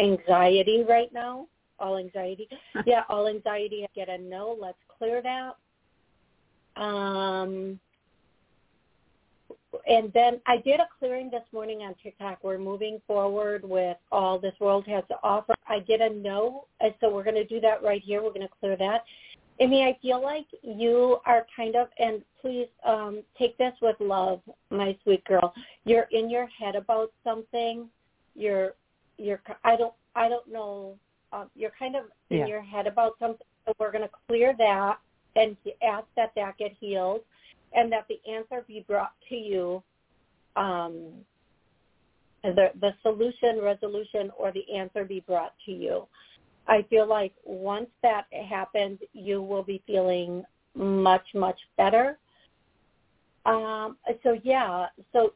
[0.00, 1.46] anxiety right now.
[1.78, 2.48] All anxiety.
[2.86, 3.86] yeah, all anxiety.
[3.94, 4.56] Get a no.
[4.58, 5.56] Let's clear that.
[6.80, 7.78] Um,
[9.86, 12.38] and then I did a clearing this morning on TikTok.
[12.42, 15.54] We're moving forward with all this world has to offer.
[15.68, 18.22] I did a no, and so we're going to do that right here.
[18.22, 19.04] We're going to clear that.
[19.58, 24.40] Amy, I feel like you are kind of, and please um, take this with love,
[24.70, 25.54] my sweet girl.
[25.84, 27.88] You're in your head about something.
[28.34, 28.74] You're,
[29.16, 29.40] you're.
[29.64, 30.96] I don't, I don't know.
[31.32, 32.46] Um, you're kind of in yeah.
[32.46, 33.46] your head about something.
[33.66, 34.98] So we're going to clear that
[35.36, 37.22] and ask that that get healed
[37.72, 39.82] and that the answer be brought to you,
[40.56, 41.12] um,
[42.42, 46.06] the, the solution, resolution, or the answer be brought to you.
[46.68, 52.18] I feel like once that happens, you will be feeling much, much better.
[53.44, 55.34] Um, so yeah, so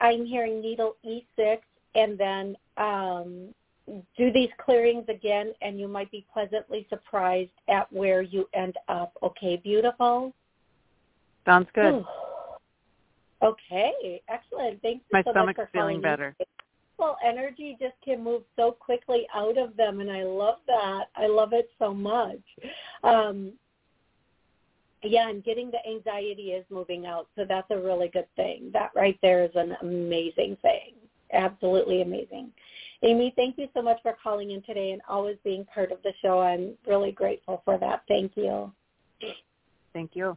[0.00, 1.58] I'm hearing needle E6
[1.94, 3.54] and then um,
[4.16, 9.12] do these clearings again and you might be pleasantly surprised at where you end up.
[9.22, 10.32] Okay, beautiful?
[11.46, 12.04] Sounds good.
[13.42, 14.80] okay, excellent.
[14.82, 16.34] Thanks My so stomach's much for feeling better.
[16.98, 21.06] Well, energy just can move so quickly out of them, and I love that.
[21.16, 22.40] I love it so much.
[23.02, 23.52] Um,
[25.02, 28.70] yeah, and getting the anxiety is moving out, so that's a really good thing.
[28.72, 30.94] That right there is an amazing thing.
[31.32, 32.52] Absolutely amazing.
[33.02, 36.12] Amy, thank you so much for calling in today and always being part of the
[36.22, 36.40] show.
[36.40, 38.02] I'm really grateful for that.
[38.08, 38.72] Thank you.
[39.92, 40.36] Thank you.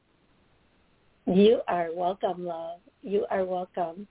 [1.27, 2.79] You are welcome, love.
[3.01, 4.07] You are welcome.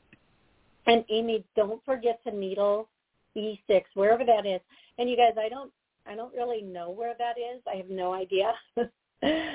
[0.87, 2.91] And Amy, don't forget to needle
[3.35, 4.61] E6 wherever that is.
[4.99, 5.73] And you guys, I don't,
[6.07, 7.63] I don't really know where that is.
[7.67, 8.53] I have no idea.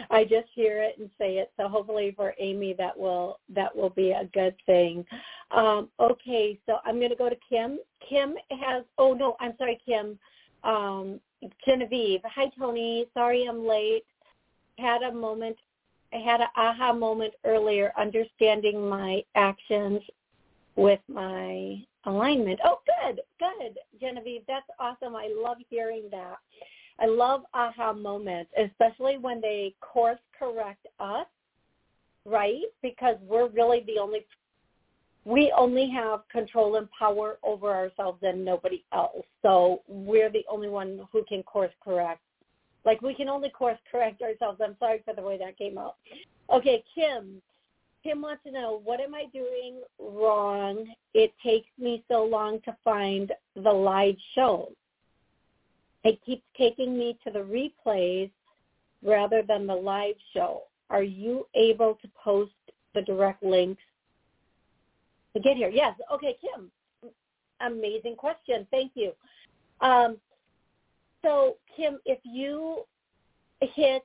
[0.10, 1.52] I just hear it and say it.
[1.56, 5.06] So hopefully for Amy, that will that will be a good thing.
[5.52, 7.78] Um, okay, so I'm going to go to Kim.
[8.10, 8.84] Kim has.
[8.98, 10.18] Oh no, I'm sorry, Kim.
[10.64, 11.20] Um,
[11.66, 12.22] Genevieve.
[12.26, 13.06] Hi, Toni.
[13.14, 14.04] Sorry I'm late.
[14.80, 15.58] Had a moment
[16.14, 20.02] I had an aha moment earlier understanding my actions
[20.76, 22.60] with my alignment.
[22.66, 24.42] Oh, good, good, Genevieve.
[24.48, 25.16] That's awesome.
[25.16, 26.38] I love hearing that.
[27.00, 31.26] I love aha moments, especially when they course correct us,
[32.26, 32.62] right?
[32.82, 34.26] Because we're really the only,
[35.26, 39.26] we only have control and power over ourselves and nobody else.
[39.42, 42.22] So we're the only one who can course correct
[42.86, 44.60] like we can only course correct ourselves.
[44.64, 45.96] I'm sorry for the way that came out.
[46.52, 47.42] Okay, Kim.
[48.04, 50.88] Kim wants to know what am I doing wrong?
[51.14, 54.74] It takes me so long to find the live shows.
[56.04, 58.32] It keeps taking me to the replays
[59.04, 60.64] rather than the live show.
[60.90, 62.52] Are you able to post
[62.96, 63.82] the direct links
[65.36, 65.70] to get here?
[65.70, 65.96] Yes.
[66.12, 66.72] Okay, Kim.
[67.62, 68.68] Amazing question.
[68.72, 69.12] Thank you.
[69.80, 70.18] Um,
[71.22, 72.84] so Kim, if you
[73.62, 74.04] hit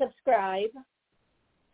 [0.00, 0.70] subscribe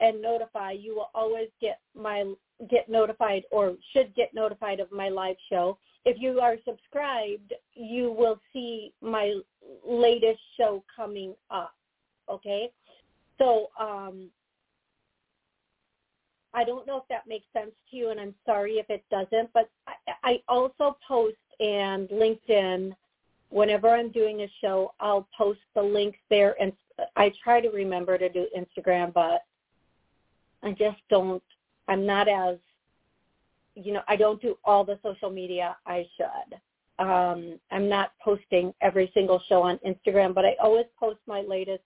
[0.01, 2.33] and notify, you will always get my
[2.71, 5.79] get notified or should get notified of my live show.
[6.05, 9.35] If you are subscribed, you will see my
[9.87, 11.75] latest show coming up.
[12.29, 12.71] Okay?
[13.39, 14.31] So um
[16.55, 19.51] I don't know if that makes sense to you, and I'm sorry if it doesn't,
[19.55, 22.95] but I, I also post and LinkedIn
[23.53, 26.73] whenever I'm doing a show, I'll post the links there, and
[27.17, 29.43] I try to remember to do Instagram, but
[30.63, 31.43] I just don't.
[31.89, 32.57] I'm not as,
[33.75, 37.05] you know, I don't do all the social media I should.
[37.05, 41.83] Um, I'm not posting every single show on Instagram, but I always post my latest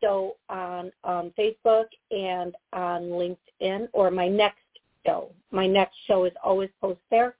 [0.00, 4.60] show on um, Facebook and on LinkedIn, or my next
[5.04, 5.30] show.
[5.50, 7.34] My next show is always posted there.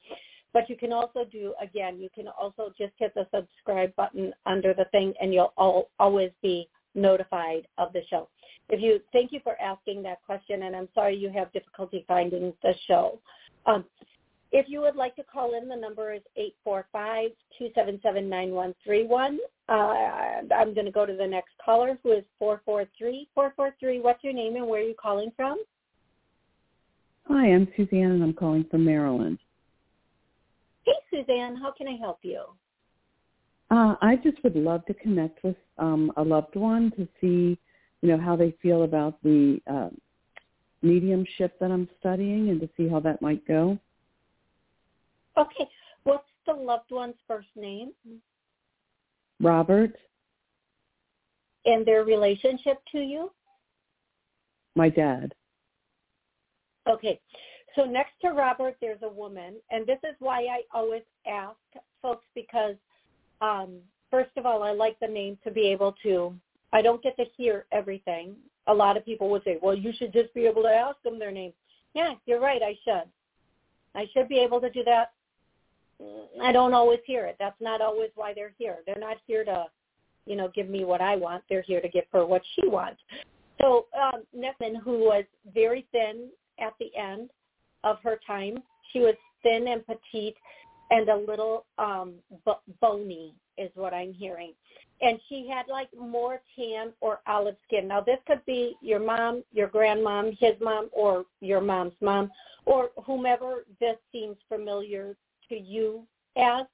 [0.58, 4.74] But you can also do, again, you can also just hit the subscribe button under
[4.74, 8.28] the thing and you'll all, always be notified of the show.
[8.68, 12.52] If you, thank you for asking that question and I'm sorry you have difficulty finding
[12.64, 13.20] the show.
[13.66, 13.84] Um,
[14.50, 16.22] if you would like to call in, the number is
[16.66, 19.36] 845-277-9131.
[19.68, 23.28] Uh, I'm going to go to the next caller who is 443.
[23.32, 25.62] 443, what's your name and where are you calling from?
[27.28, 29.38] Hi, I'm Suzanne and I'm calling from Maryland.
[30.88, 32.42] Hey, Suzanne, how can I help you?
[33.70, 37.58] Uh, I just would love to connect with um, a loved one to see,
[38.00, 39.90] you know, how they feel about the uh,
[40.80, 43.78] mediumship that I'm studying and to see how that might go.
[45.36, 45.68] Okay.
[46.04, 47.92] What's the loved one's first name?
[49.40, 49.92] Robert.
[51.66, 53.30] And their relationship to you?
[54.74, 55.34] My dad.
[56.88, 57.20] Okay.
[57.76, 61.56] So next to Robert, there's a woman, and this is why I always ask
[62.02, 62.76] folks because,
[63.40, 63.76] um,
[64.10, 66.34] first of all, I like the name to be able to.
[66.72, 68.36] I don't get to hear everything.
[68.66, 71.18] A lot of people would say, "Well, you should just be able to ask them
[71.18, 71.52] their name."
[71.94, 72.62] Yeah, you're right.
[72.62, 73.08] I should.
[73.94, 75.12] I should be able to do that.
[76.42, 77.36] I don't always hear it.
[77.38, 78.78] That's not always why they're here.
[78.86, 79.66] They're not here to,
[80.26, 81.42] you know, give me what I want.
[81.48, 83.00] They're here to give her what she wants.
[83.60, 86.28] So um, Nepman, who was very thin
[86.60, 87.30] at the end,
[87.84, 88.62] of her time.
[88.92, 90.36] She was thin and petite
[90.90, 92.14] and a little um
[92.46, 94.52] b- bony is what I'm hearing.
[95.00, 97.88] And she had like more tan or olive skin.
[97.88, 102.30] Now this could be your mom, your grandmom, his mom, or your mom's mom,
[102.66, 105.16] or whomever this seems familiar
[105.48, 106.04] to you
[106.36, 106.64] as.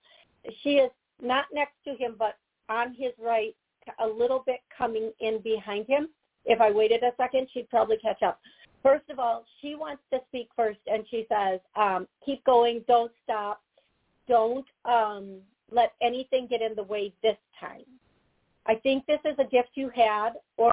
[0.62, 0.90] She is
[1.22, 2.36] not next to him, but
[2.68, 3.55] on his right,
[3.98, 6.09] a little bit coming in behind him.
[6.44, 8.40] If I waited a second, she'd probably catch up.
[8.85, 13.11] First of all, she wants to speak first, and she says, um, "Keep going, don't
[13.24, 13.62] stop,
[14.28, 15.41] don't um,
[15.72, 17.87] let anything get in the way this time."
[18.66, 20.70] I think this is a gift you had or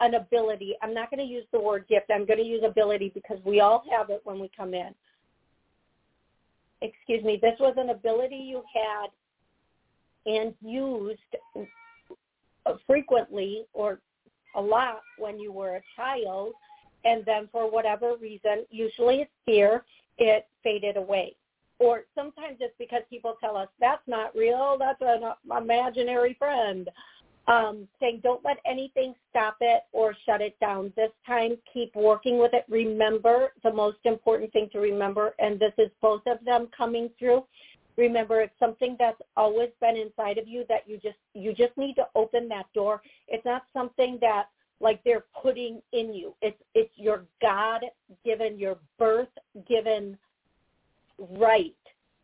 [0.00, 0.74] an ability.
[0.82, 2.10] I'm not going to use the word gift.
[2.10, 4.94] I'm going to use ability because we all have it when we come in.
[6.82, 7.38] Excuse me.
[7.40, 9.10] This was an ability you had
[10.26, 11.20] and used
[12.86, 14.00] frequently or
[14.56, 16.52] a lot when you were a child
[17.04, 19.84] and then for whatever reason, usually it's fear,
[20.18, 21.34] it faded away.
[21.78, 26.88] Or sometimes it's because people tell us that's not real, that's an imaginary friend.
[27.48, 30.92] Um, saying don't let anything stop it or shut it down.
[30.94, 32.64] This time, keep working with it.
[32.68, 37.42] Remember the most important thing to remember, and this is both of them coming through.
[37.96, 41.94] Remember, it's something that's always been inside of you that you just you just need
[41.94, 43.02] to open that door.
[43.26, 44.46] It's not something that
[44.82, 46.34] like they're putting in you.
[46.42, 47.82] It's it's your God
[48.24, 49.28] given, your birth
[49.68, 50.18] given
[51.18, 51.74] right.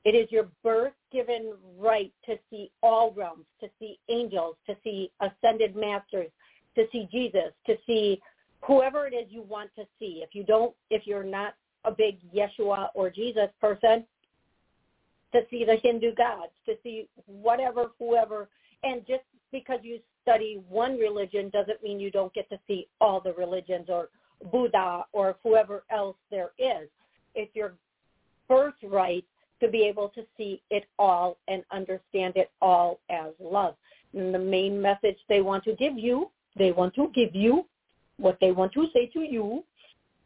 [0.05, 5.11] It is your birth given right to see all realms, to see angels, to see
[5.21, 6.31] ascended masters,
[6.75, 8.21] to see Jesus, to see
[8.63, 10.23] whoever it is you want to see.
[10.23, 11.55] If you don't, if you're not
[11.85, 14.05] a big Yeshua or Jesus person,
[15.33, 18.49] to see the Hindu gods, to see whatever, whoever,
[18.83, 23.19] and just because you study one religion doesn't mean you don't get to see all
[23.19, 24.11] the religions or
[24.53, 26.89] Buddha or whoever else there is.
[27.35, 27.73] It's your
[28.47, 29.25] birthright
[29.61, 33.75] to be able to see it all and understand it all as love.
[34.13, 37.65] And the main message they want to give you, they want to give you,
[38.19, 39.65] what they want to say to you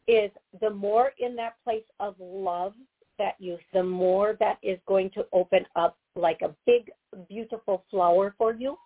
[0.09, 0.30] is
[0.61, 2.72] the more in that place of love
[3.18, 6.90] that you, the more that is going to open up like a big,
[7.28, 8.76] beautiful flower for you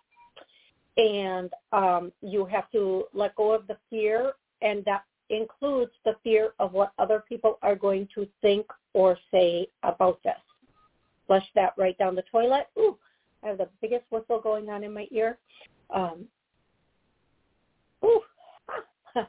[0.97, 6.53] and um, you have to let go of the fear, and that includes the fear
[6.59, 10.33] of what other people are going to think or say about this.
[11.27, 12.67] Flush that right down the toilet.
[12.77, 12.97] Ooh,
[13.43, 15.37] I have the biggest whistle going on in my ear.
[15.93, 16.25] Um,
[18.03, 18.21] ooh.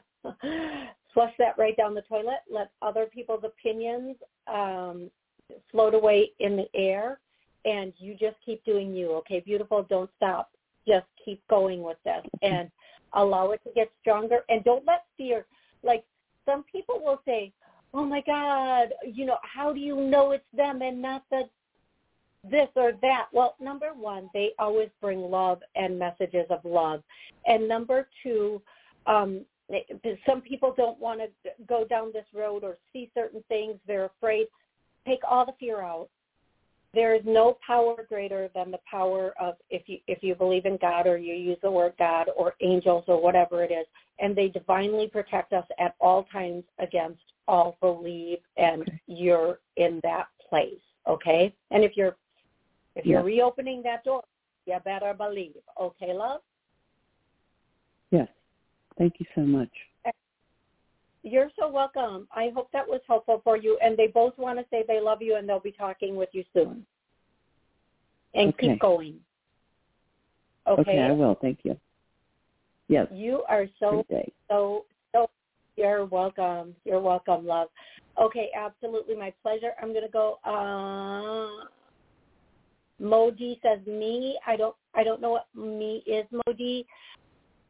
[1.13, 2.39] flush that right down the toilet.
[2.49, 4.15] Let other people's opinions
[4.47, 5.09] um,
[5.71, 7.19] float away in the air,
[7.65, 9.11] and you just keep doing you.
[9.13, 9.85] Okay, beautiful.
[9.89, 10.51] Don't stop.
[10.89, 12.69] Just keep going with this, and
[13.13, 14.39] allow it to get stronger.
[14.49, 15.45] And don't let fear.
[15.83, 16.03] Like
[16.45, 17.53] some people will say,
[17.93, 21.43] "Oh my God, you know, how do you know it's them and not the
[22.43, 23.27] this or that.
[23.33, 27.03] Well, number one, they always bring love and messages of love.
[27.45, 28.61] And number two,
[29.07, 29.45] um,
[30.25, 33.75] some people don't want to go down this road or see certain things.
[33.87, 34.47] They're afraid.
[35.05, 36.09] Take all the fear out.
[36.93, 40.77] There is no power greater than the power of if you if you believe in
[40.77, 43.85] God or you use the word God or angels or whatever it is,
[44.17, 50.27] and they divinely protect us at all times against all believe, and you're in that
[50.49, 50.81] place.
[51.07, 52.15] Okay, and if you're
[52.95, 54.23] if you're reopening that door,
[54.65, 55.55] you better believe.
[55.79, 56.41] Okay, love?
[58.11, 58.27] Yes.
[58.97, 59.69] Thank you so much.
[61.23, 62.27] You're so welcome.
[62.33, 63.77] I hope that was helpful for you.
[63.83, 66.43] And they both want to say they love you and they'll be talking with you
[66.53, 66.85] soon.
[68.33, 68.69] And okay.
[68.69, 69.15] keep going.
[70.67, 70.81] Okay?
[70.81, 71.37] Okay, I will.
[71.41, 71.77] Thank you.
[72.87, 73.07] Yes.
[73.11, 74.05] You are so,
[74.49, 75.29] so, so,
[75.75, 76.75] you're welcome.
[76.85, 77.69] You're welcome, love.
[78.19, 79.71] Okay, absolutely my pleasure.
[79.81, 81.65] I'm going to go, uh,
[82.99, 84.37] Modi says me.
[84.45, 86.85] I don't I don't know what me is, Modi.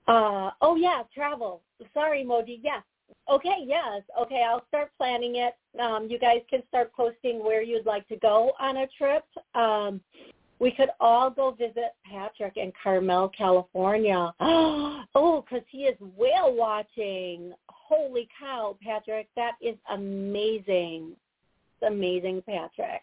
[0.08, 1.62] Uh oh yeah, travel.
[1.93, 2.60] Sorry, Modi.
[2.64, 2.84] Yes.
[3.30, 4.01] Okay, yes.
[4.20, 5.55] Okay, I'll start planning it.
[5.80, 9.24] Um, you guys can start posting where you'd like to go on a trip.
[9.55, 10.01] Um,
[10.60, 14.34] we could all go visit Patrick in Carmel, California.
[14.39, 17.53] oh, because he is whale watching.
[17.70, 19.30] Holy cow, Patrick.
[19.36, 21.14] That is amazing.
[21.82, 23.01] It's amazing, Patrick.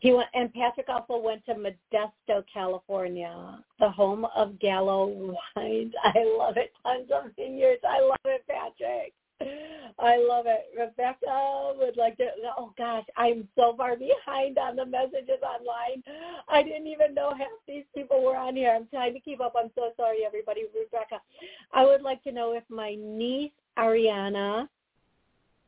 [0.00, 5.06] He went, and Patrick also went to Modesto, California, the home of Gallo
[5.56, 5.92] wine.
[6.02, 6.72] I love it.
[6.82, 7.82] Tons of vineyards.
[7.88, 9.12] I love it, Patrick.
[9.98, 10.66] I love it.
[10.78, 12.26] Rebecca would like to.
[12.58, 16.02] Oh gosh, I'm so far behind on the messages online.
[16.48, 18.72] I didn't even know half these people were on here.
[18.74, 19.54] I'm trying to keep up.
[19.56, 20.62] I'm so sorry, everybody.
[20.74, 21.20] Rebecca,
[21.72, 24.68] I would like to know if my niece Ariana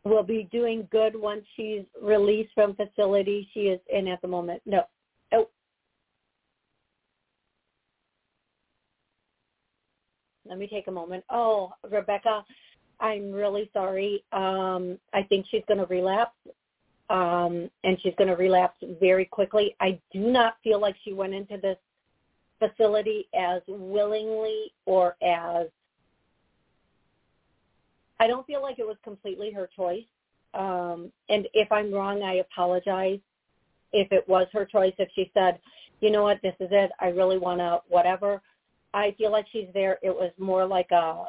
[0.04, 4.62] will be doing good once she's released from facility she is in at the moment.
[4.66, 4.82] No.
[5.32, 5.48] Oh.
[10.46, 11.24] Let me take a moment.
[11.30, 12.44] Oh, Rebecca,
[13.04, 14.24] I'm really sorry.
[14.32, 16.38] Um, I think she's going to relapse,
[17.10, 19.76] um, and she's going to relapse very quickly.
[19.78, 21.76] I do not feel like she went into this
[22.58, 25.66] facility as willingly or as
[28.18, 30.06] I don't feel like it was completely her choice.
[30.54, 33.18] Um, and if I'm wrong, I apologize.
[33.92, 35.58] If it was her choice, if she said,
[36.00, 38.40] you know what, this is it, I really want to whatever,
[38.94, 39.98] I feel like she's there.
[40.02, 41.26] It was more like a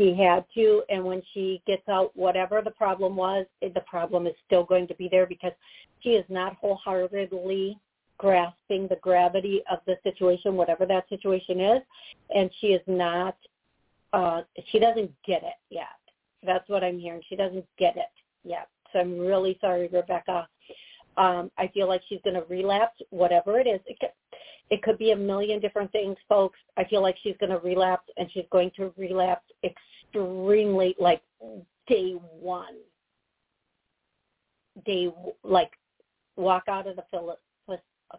[0.00, 4.32] she had to, and when she gets out, whatever the problem was, the problem is
[4.46, 5.52] still going to be there because
[6.00, 7.78] she is not wholeheartedly
[8.16, 11.82] grasping the gravity of the situation, whatever that situation is,
[12.34, 13.36] and she is not
[14.12, 14.42] uh,
[14.72, 15.86] she doesn't get it yet.
[16.44, 17.22] That's what I'm hearing.
[17.28, 18.10] She doesn't get it
[18.42, 18.68] yet.
[18.92, 20.48] So I'm really sorry, Rebecca.
[21.16, 23.80] Um, I feel like she's going to relapse, whatever it is.
[23.86, 23.98] It
[24.70, 26.58] it could be a million different things, folks.
[26.76, 31.22] I feel like she's going to relapse, and she's going to relapse extremely, like
[31.88, 32.76] day one.
[34.86, 35.08] Day
[35.42, 35.72] like
[36.36, 37.04] walk out of the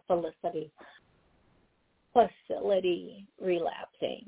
[0.06, 0.70] felicity
[2.12, 4.26] facility relapsing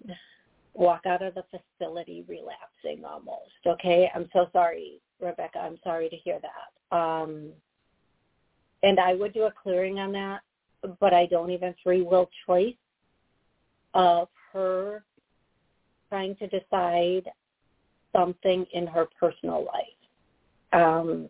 [0.75, 3.53] walk out of the facility relapsing almost.
[3.67, 5.59] Okay, I'm so sorry, Rebecca.
[5.59, 6.97] I'm sorry to hear that.
[6.97, 7.51] Um,
[8.83, 10.41] and I would do a clearing on that,
[11.01, 12.75] but I don't even free will choice
[13.95, 15.05] of her
[16.09, 17.31] trying to decide
[18.15, 19.85] something in her personal life.
[20.73, 21.29] Um,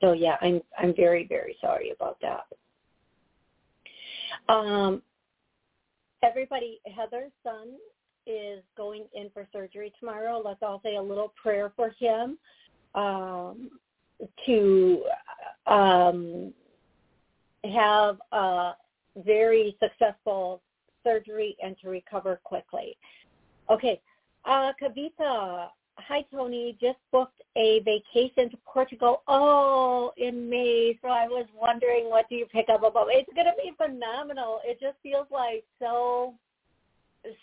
[0.00, 2.44] so yeah, I'm I'm very very sorry about that.
[4.52, 5.02] Um,
[6.22, 7.68] everybody, Heather's son
[8.26, 10.42] is going in for surgery tomorrow.
[10.44, 12.38] Let's all say a little prayer for him
[12.94, 13.70] um,
[14.46, 15.04] to
[15.66, 16.52] um,
[17.72, 18.72] have a
[19.16, 20.62] very successful
[21.02, 22.96] surgery and to recover quickly.
[23.70, 24.00] Okay,
[24.44, 29.22] uh, Kavita, hi Toni, just booked a vacation to Portugal.
[29.28, 30.98] Oh, in May.
[31.02, 33.08] So I was wondering, what do you pick up about?
[33.10, 34.60] It's going to be phenomenal.
[34.64, 36.34] It just feels like so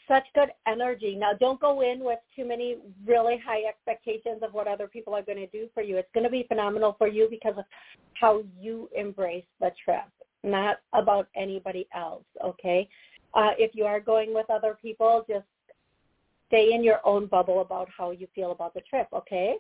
[0.08, 1.16] such good energy.
[1.16, 5.22] Now, don't go in with too many really high expectations of what other people are
[5.22, 5.98] going to do for you.
[5.98, 7.66] It's going to be phenomenal for you because of
[8.14, 10.06] how you embrace the trip,
[10.44, 12.24] not about anybody else.
[12.44, 12.88] Okay.
[13.34, 15.46] Uh, if you are going with other people, just
[16.48, 19.56] stay in your own bubble about how you feel about the trip, okay?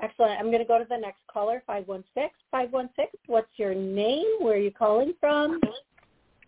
[0.00, 0.38] Excellent.
[0.38, 2.30] I'm going to go to the next caller, 516.
[2.52, 4.26] 516, what's your name?
[4.38, 5.60] Where are you calling from?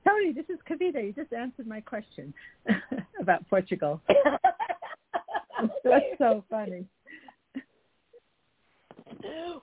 [0.08, 1.04] Toni, this is Kavita.
[1.04, 2.32] You just answered my question
[3.20, 4.00] about Portugal.
[5.84, 6.86] That's so funny.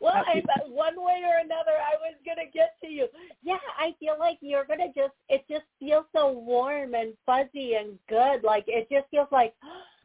[0.01, 3.07] Well, I, one way or another, I was gonna get to you.
[3.41, 5.13] Yeah, I feel like you're gonna just.
[5.29, 8.43] It just feels so warm and fuzzy and good.
[8.43, 9.53] Like it just feels like,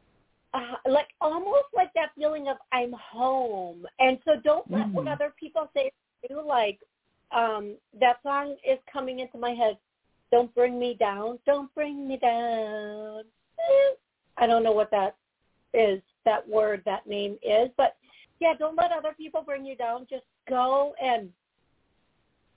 [0.53, 3.85] uh, like almost like that feeling of I'm home.
[3.99, 4.93] And so don't let mm.
[4.93, 5.91] what other people say
[6.23, 6.47] to you.
[6.47, 6.79] Like
[7.35, 9.77] um that song is coming into my head.
[10.31, 11.39] Don't bring me down.
[11.45, 13.23] Don't bring me down.
[14.37, 15.15] I don't know what that
[15.73, 16.01] is.
[16.23, 17.95] That word, that name is, but
[18.39, 20.05] yeah, don't let other people bring you down.
[20.07, 21.29] Just go and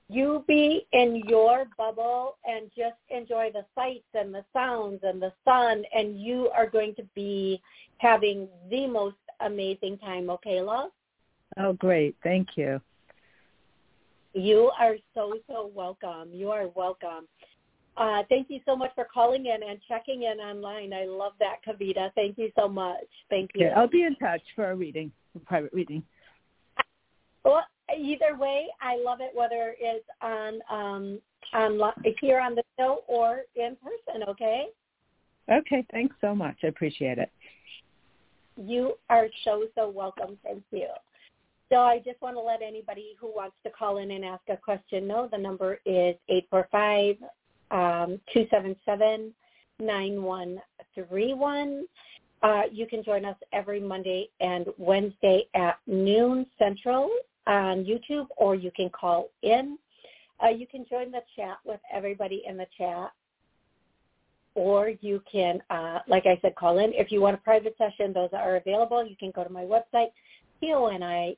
[0.09, 5.33] you be in your bubble and just enjoy the sights and the sounds and the
[5.45, 7.61] sun and you are going to be
[7.99, 10.91] having the most amazing time, okay, love?
[11.57, 12.17] Oh, great.
[12.23, 12.81] Thank you.
[14.35, 16.31] You are so, so welcome.
[16.33, 17.29] You are welcome.
[17.97, 20.93] Uh, thank you so much for calling in and checking in online.
[20.93, 22.11] I love that, Kavita.
[22.15, 23.05] Thank you so much.
[23.31, 23.67] Thank you.
[23.67, 26.03] Okay, I'll be in touch for a reading, a private reading.
[27.45, 27.63] Well,
[27.97, 31.21] either way, I love it whether it's on um,
[31.53, 31.79] on
[32.21, 34.29] here on the show or in person.
[34.29, 34.67] Okay.
[35.51, 35.87] Okay.
[35.93, 36.57] Thanks so much.
[36.65, 37.31] I appreciate it.
[38.57, 40.39] You are so so welcome.
[40.43, 40.89] Thank you.
[41.71, 44.57] So I just want to let anybody who wants to call in and ask a
[44.57, 47.17] question know the number is eight four five
[47.71, 48.21] um,
[49.81, 51.83] 277-9131.
[52.43, 57.09] Uh, you can join us every Monday and Wednesday at noon Central
[57.47, 59.79] on YouTube, or you can call in.
[60.43, 63.13] Uh, you can join the chat with everybody in the chat,
[64.55, 66.93] or you can, uh, like I said, call in.
[66.93, 69.07] If you want a private session, those are available.
[69.07, 70.09] You can go to my website,
[70.61, 71.35] T-O-N-I-G.I-N-S-O,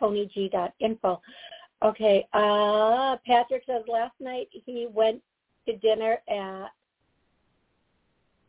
[0.00, 1.20] ToniG.info.
[1.82, 2.26] Okay.
[2.32, 5.20] Uh, Patrick says last night he went
[5.66, 6.68] to dinner at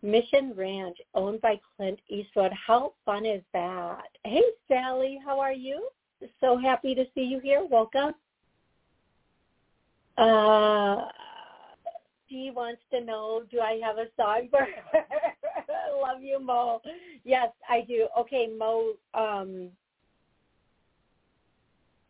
[0.02, 2.52] Mission Ranch, owned by Clint Eastwood.
[2.54, 4.04] How fun is that?
[4.24, 5.90] Hey, Sally, how are you?
[6.40, 7.66] So happy to see you here.
[7.70, 8.14] Welcome.
[10.18, 11.06] Uh,
[12.30, 15.04] she wants to know, do I have a song for her?
[16.02, 16.82] Love you, Mo.
[17.24, 18.08] Yes, I do.
[18.20, 19.70] Okay, Mo, um,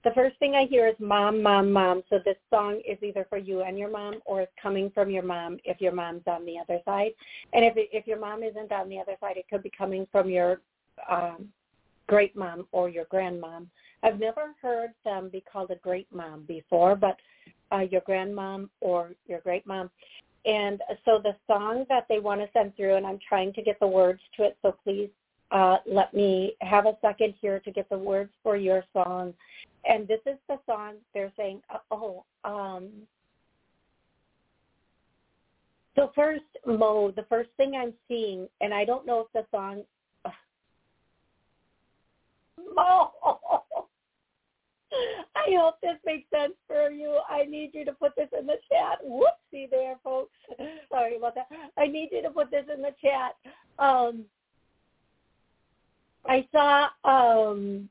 [0.07, 2.01] the first thing I hear is mom, mom, mom.
[2.09, 5.23] So this song is either for you and your mom or it's coming from your
[5.23, 7.11] mom if your mom's on the other side.
[7.51, 10.29] And if if your mom isn't on the other side, it could be coming from
[10.29, 10.61] your
[11.09, 11.49] um,
[12.07, 13.67] great mom or your grandmom.
[14.01, 17.17] I've never heard them be called a great mom before, but
[17.73, 19.89] uh, your grandmom or your great mom.
[20.45, 23.77] And so the song that they want to send through, and I'm trying to get
[23.81, 25.09] the words to it, so please
[25.51, 29.33] uh, let me have a second here to get the words for your song
[29.86, 32.89] and this is the song they're saying, uh, oh, um,
[35.95, 39.84] so first, Mo, the first thing I'm seeing, and I don't know if the song,
[40.25, 40.30] uh,
[42.75, 43.11] Mo,
[45.36, 47.19] I hope this makes sense for you.
[47.30, 48.99] I need you to put this in the chat.
[49.05, 50.36] Whoopsie there, folks.
[50.91, 51.47] Sorry about that.
[51.78, 53.36] I need you to put this in the chat.
[53.80, 54.25] Um,
[56.25, 57.89] I saw um,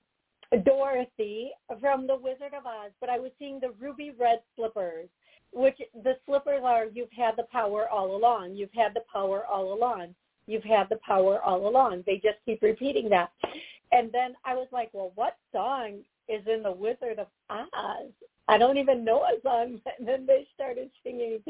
[0.64, 5.08] Dorothy from The Wizard of Oz, but I was seeing the ruby red slippers,
[5.52, 8.54] which the slippers are you've had the power all along.
[8.54, 10.14] You've had the power all along.
[10.46, 12.04] You've had the power all along.
[12.06, 13.30] They just keep repeating that.
[13.92, 18.10] And then I was like, well, what song is in The Wizard of Oz?
[18.48, 19.80] I don't even know a song.
[19.98, 21.40] And then they started singing,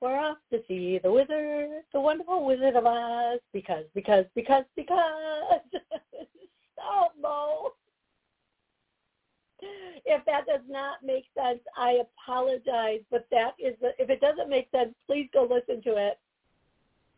[0.00, 5.60] we're off to see the wizard, the wonderful Wizard of Oz, because, because, because, because.
[6.74, 7.72] Stop, Mo
[10.04, 13.00] if that does not make sense, I apologize.
[13.10, 16.18] But that is the, if it doesn't make sense, please go listen to it.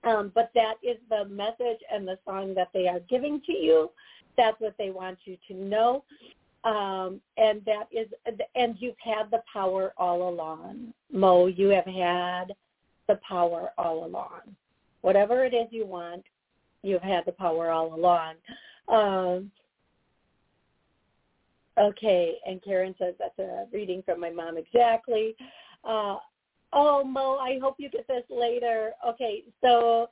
[0.05, 3.91] Um, but that is the message and the song that they are giving to you.
[4.37, 6.05] That's what they want you to know.
[6.65, 8.09] Um, and that is,
[8.55, 10.93] and you've had the power all along.
[11.13, 12.55] Mo, you have had
[13.09, 14.41] the power all along.
[15.03, 16.25] Whatever it is you want,
[16.83, 18.35] you've had the power all along.
[18.89, 19.51] Um,
[21.79, 25.35] Okay, and Karen says that's a reading from my mom exactly.
[25.85, 26.17] Uh,
[26.73, 28.93] oh, Mo, I hope you get this later.
[29.07, 30.11] Okay, so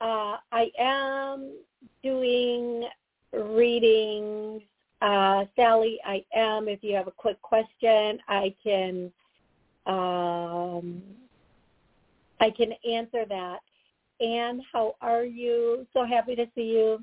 [0.00, 1.56] uh, I am
[2.02, 2.84] doing
[3.32, 4.62] readings.
[5.00, 6.68] Uh, Sally, I am.
[6.68, 9.10] If you have a quick question, I can
[9.86, 11.02] um,
[12.40, 13.60] I can answer that.
[14.20, 15.86] Anne, how are you?
[15.94, 17.02] So happy to see you.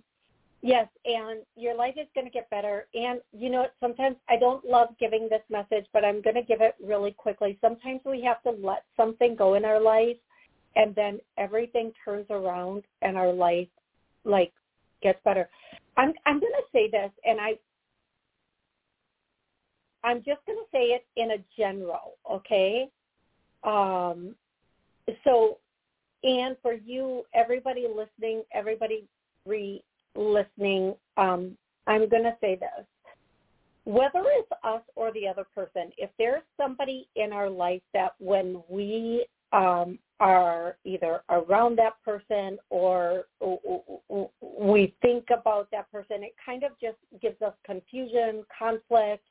[0.67, 2.87] Yes, and your life is going to get better.
[2.93, 6.59] And you know, sometimes I don't love giving this message, but I'm going to give
[6.59, 7.57] it really quickly.
[7.61, 10.17] Sometimes we have to let something go in our life,
[10.75, 13.69] and then everything turns around, and our life
[14.25, 14.51] like
[15.01, 15.47] gets better.
[15.95, 17.53] I'm I'm going to say this, and I
[20.03, 22.89] I'm just going to say it in a general, okay?
[23.63, 24.35] Um,
[25.23, 25.59] so,
[26.23, 29.07] and for you, everybody listening, everybody
[30.17, 32.85] re-listening, um, I'm going to say this.
[33.85, 38.61] Whether it's us or the other person, if there's somebody in our life that when
[38.69, 43.25] we um, are either around that person or
[44.41, 49.23] we think about that person, it kind of just gives us confusion, conflict,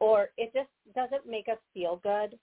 [0.00, 2.38] or it just doesn't make us feel good,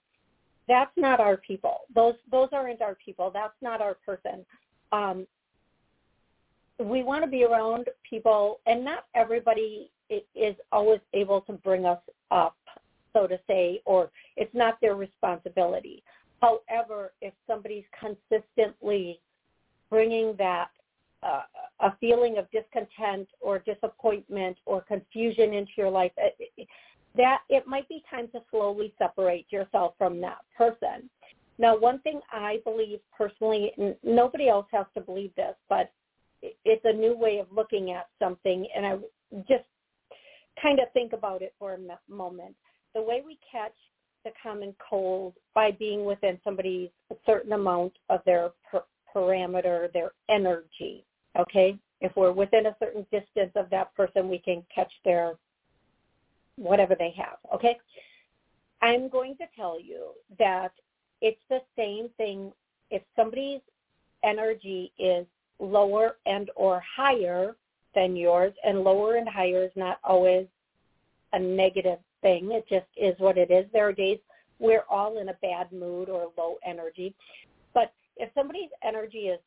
[0.68, 1.80] that's not our people.
[1.94, 3.30] Those those aren't our people.
[3.32, 4.44] That's not our person.
[4.92, 5.26] Um,
[6.78, 12.00] we want to be around people, and not everybody is always able to bring us
[12.30, 12.56] up,
[13.12, 16.02] so to say, or it's not their responsibility.
[16.40, 19.20] However, if somebody's consistently
[19.88, 20.68] bringing that
[21.22, 21.42] uh,
[21.80, 26.12] a feeling of discontent or disappointment or confusion into your life,
[27.16, 31.08] that it might be time to slowly separate yourself from that person.
[31.56, 35.92] Now, one thing I believe personally, and nobody else has to believe this, but
[36.64, 38.96] it's a new way of looking at something, and I
[39.48, 39.64] just
[40.60, 42.54] kind of think about it for a moment.
[42.94, 43.74] The way we catch
[44.24, 48.84] the common cold by being within somebody's a certain amount of their per-
[49.14, 51.04] parameter, their energy.
[51.38, 55.34] Okay, if we're within a certain distance of that person, we can catch their
[56.56, 57.38] whatever they have.
[57.54, 57.76] Okay,
[58.82, 60.72] I'm going to tell you that
[61.20, 62.52] it's the same thing
[62.90, 63.60] if somebody's
[64.22, 65.26] energy is
[65.58, 67.56] lower and or higher
[67.94, 70.46] than yours and lower and higher is not always
[71.32, 74.18] a negative thing it just is what it is there are days
[74.58, 77.14] we're all in a bad mood or low energy
[77.72, 79.40] but if somebody's energy is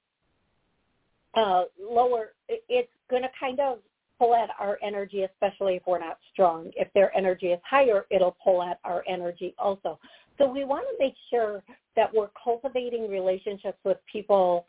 [1.36, 3.80] uh lower it's going to kind of
[4.18, 6.72] pull at our energy, especially if we're not strong.
[6.76, 10.00] If their energy is higher, it'll pull at our energy also.
[10.38, 11.64] So we want to make sure
[11.96, 14.66] that we're cultivating relationships with people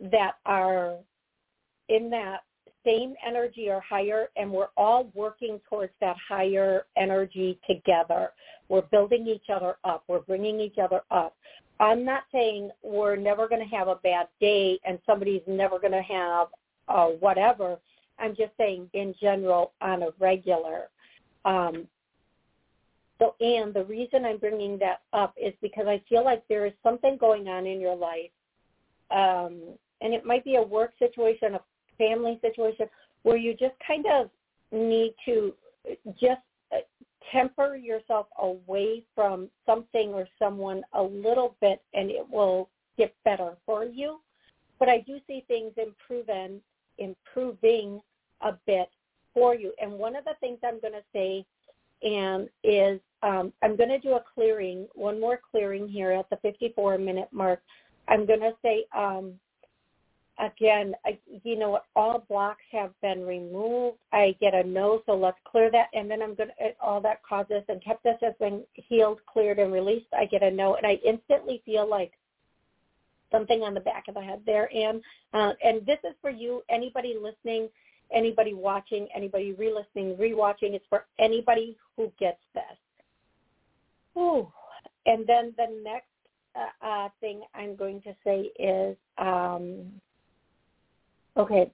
[0.00, 0.96] that are
[1.88, 2.40] in that
[2.84, 8.30] same energy or higher and we're all working towards that higher energy together.
[8.68, 10.04] We're building each other up.
[10.08, 11.36] We're bringing each other up.
[11.78, 15.92] I'm not saying we're never going to have a bad day and somebody's never going
[15.92, 16.48] to have
[16.88, 17.78] uh, whatever.
[18.18, 20.88] I'm just saying in general on a regular.
[21.44, 21.86] Um,
[23.18, 26.72] so, and the reason I'm bringing that up is because I feel like there is
[26.82, 28.30] something going on in your life,
[29.10, 29.60] um,
[30.00, 31.60] and it might be a work situation, a
[31.98, 32.86] family situation,
[33.22, 34.30] where you just kind of
[34.72, 35.52] need to
[36.20, 36.40] just
[36.72, 36.78] uh,
[37.32, 43.56] temper yourself away from something or someone a little bit, and it will get better
[43.66, 44.20] for you.
[44.78, 46.60] But I do see things improving,
[46.98, 48.00] improving
[48.40, 48.88] a bit
[49.34, 49.72] for you.
[49.80, 51.44] And one of the things I'm going to say
[52.02, 56.36] and is um, I'm going to do a clearing, one more clearing here at the
[56.36, 57.60] 54 minute mark.
[58.08, 59.34] I'm going to say um,
[60.40, 63.98] again, I, you know all blocks have been removed.
[64.12, 65.88] I get a no, so let's clear that.
[65.94, 69.58] And then I'm going to, all that causes and kept this has been healed, cleared,
[69.58, 70.06] and released.
[70.16, 72.12] I get a no, and I instantly feel like
[73.30, 74.68] something on the back of the head there.
[74.74, 77.68] And, uh, and this is for you, anybody listening
[78.12, 80.74] anybody watching, anybody re-listening, re-watching.
[80.74, 82.62] It's for anybody who gets this.
[84.18, 84.48] Ooh.
[85.06, 86.06] And then the next
[86.56, 90.00] uh, uh, thing I'm going to say is, um,
[91.36, 91.70] okay,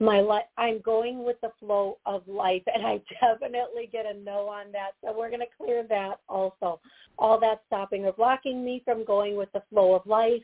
[0.00, 0.44] my life.
[0.58, 4.92] I'm going with the flow of life, and I definitely get a no on that.
[5.02, 6.80] So we're going to clear that also.
[7.18, 10.42] All that stopping or blocking me from going with the flow of life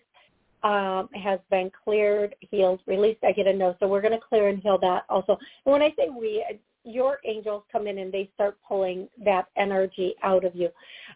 [0.62, 3.24] um, has been cleared, healed, released.
[3.24, 3.74] I get a no.
[3.80, 5.36] So we're going to clear and heal that also.
[5.64, 6.44] And when I say we,
[6.84, 10.68] your angels come in and they start pulling that energy out of you.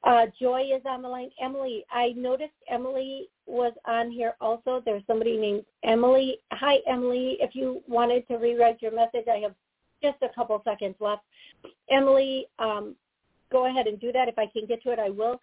[0.02, 1.30] Uh, Joy is on the line.
[1.40, 4.82] Emily, I noticed Emily was on here also.
[4.84, 6.38] There's somebody named Emily.
[6.52, 7.38] Hi, Emily.
[7.40, 9.54] If you wanted to rewrite your message, I have
[10.02, 11.22] just a couple seconds left.
[11.90, 12.94] Emily, um,
[13.50, 14.28] go ahead and do that.
[14.28, 15.40] If I can get to it, I will.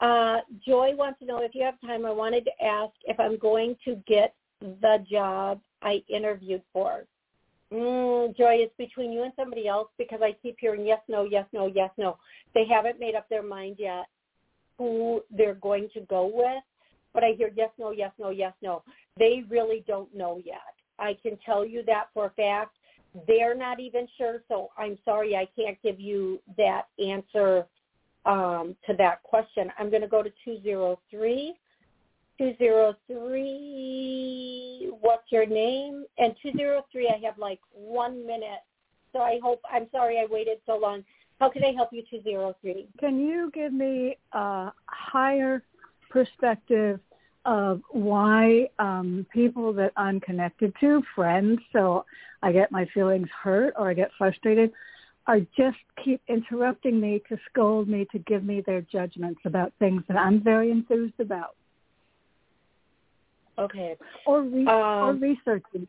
[0.00, 2.04] Uh, Joy wants to know if you have time.
[2.04, 7.04] I wanted to ask if I'm going to get the job I interviewed for.
[7.72, 11.46] Mm, Joy, it's between you and somebody else because I keep hearing yes, no, yes,
[11.52, 12.18] no, yes, no.
[12.54, 14.04] They haven't made up their mind yet
[14.76, 16.62] who they're going to go with,
[17.14, 18.82] but I hear yes, no, yes, no, yes, no.
[19.18, 20.74] they really don't know yet.
[20.98, 22.76] I can tell you that for a fact.
[23.26, 27.66] They're not even sure, so I'm sorry I can't give you that answer
[28.24, 29.70] um, to that question.
[29.78, 31.54] I'm going to go to 203.
[32.38, 36.04] 203, what's your name?
[36.18, 38.58] And 203, I have like one minute.
[39.12, 41.04] So I hope, I'm sorry I waited so long.
[41.40, 42.88] How can I help you, 203?
[42.98, 45.62] Can you give me a higher
[46.08, 46.98] perspective
[47.44, 52.04] of why um, people that I'm connected to, friends, so
[52.42, 54.70] I get my feelings hurt or I get frustrated,
[55.26, 60.02] are just keep interrupting me to scold me to give me their judgments about things
[60.08, 61.56] that I'm very enthused about.
[63.62, 63.96] Okay.
[64.26, 65.86] Or re- um, or researching.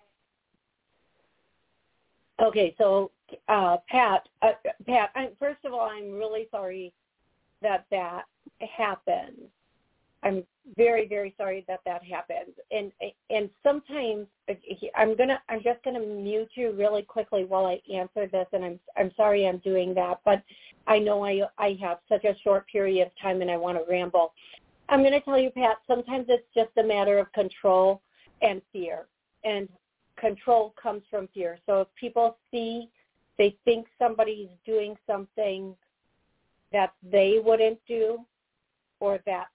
[2.42, 3.12] Okay, so
[3.48, 4.52] uh, Pat, uh,
[4.88, 6.94] Pat, I'm, first of all, I'm really sorry
[7.62, 8.24] that that
[8.60, 9.38] happened.
[10.24, 10.44] I'm
[10.78, 12.54] very, very sorry that that happened.
[12.72, 12.92] And
[13.30, 14.28] and sometimes
[14.96, 18.48] I'm gonna, I'm just gonna mute you really quickly while I answer this.
[18.54, 20.42] And I'm, I'm sorry I'm doing that, but
[20.88, 23.84] I know I, I have such a short period of time and I want to
[23.90, 24.34] ramble.
[24.90, 25.78] I'm going to tell you, Pat.
[25.88, 28.02] Sometimes it's just a matter of control
[28.42, 29.08] and fear,
[29.44, 29.70] and
[30.18, 31.58] control comes from fear.
[31.66, 32.90] So if people see,
[33.38, 35.76] they think somebody's doing something
[36.72, 38.20] that they wouldn't do,
[39.00, 39.48] or that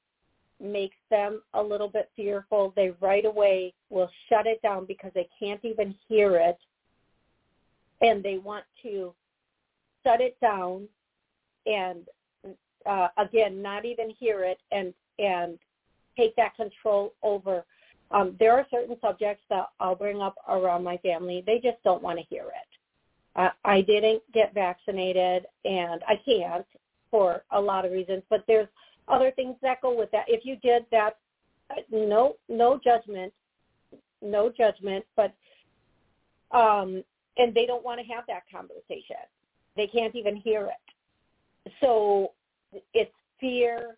[0.61, 5.29] makes them a little bit fearful, they right away will shut it down because they
[5.39, 6.59] can't even hear it.
[8.01, 9.13] And they want to
[10.05, 10.89] shut it down
[11.67, 12.07] and
[12.87, 15.59] uh, again, not even hear it and, and
[16.17, 17.65] take that control over.
[18.11, 21.43] Um, there are certain subjects that I'll bring up around my family.
[21.47, 22.69] They just don't want to hear it.
[23.37, 26.67] Uh, I didn't get vaccinated and I can't
[27.11, 28.69] for a lot of reasons, but there's
[29.07, 30.25] other things that go with that.
[30.29, 31.19] If you did that,
[31.91, 33.33] no, no judgment,
[34.21, 35.35] no judgment, but,
[36.51, 37.05] um,
[37.37, 39.17] and they don't want to have that conversation.
[39.77, 41.73] They can't even hear it.
[41.81, 42.33] So
[42.93, 43.97] it's fear,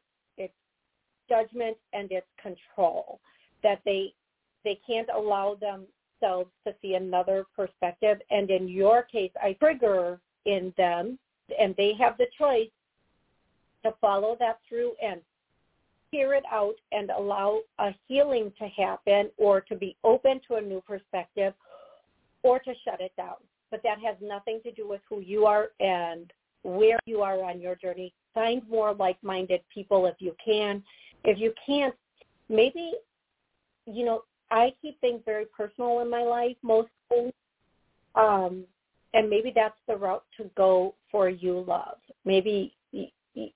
[1.30, 3.20] judgment, and it's control
[3.62, 4.12] that they,
[4.64, 8.18] they can't allow themselves to see another perspective.
[8.30, 11.18] And in your case, I trigger in them
[11.58, 12.68] and they have the choice
[13.84, 15.20] to follow that through and
[16.10, 20.60] hear it out and allow a healing to happen or to be open to a
[20.60, 21.54] new perspective
[22.42, 23.36] or to shut it down.
[23.70, 27.60] But that has nothing to do with who you are and where you are on
[27.60, 28.12] your journey.
[28.34, 30.82] Find more like-minded people if you can.
[31.24, 31.94] If you can't,
[32.48, 32.92] maybe,
[33.86, 37.32] you know, I keep things very personal in my life mostly.
[38.14, 38.64] Um,
[39.14, 41.98] and maybe that's the route to go for you, love.
[42.24, 42.74] Maybe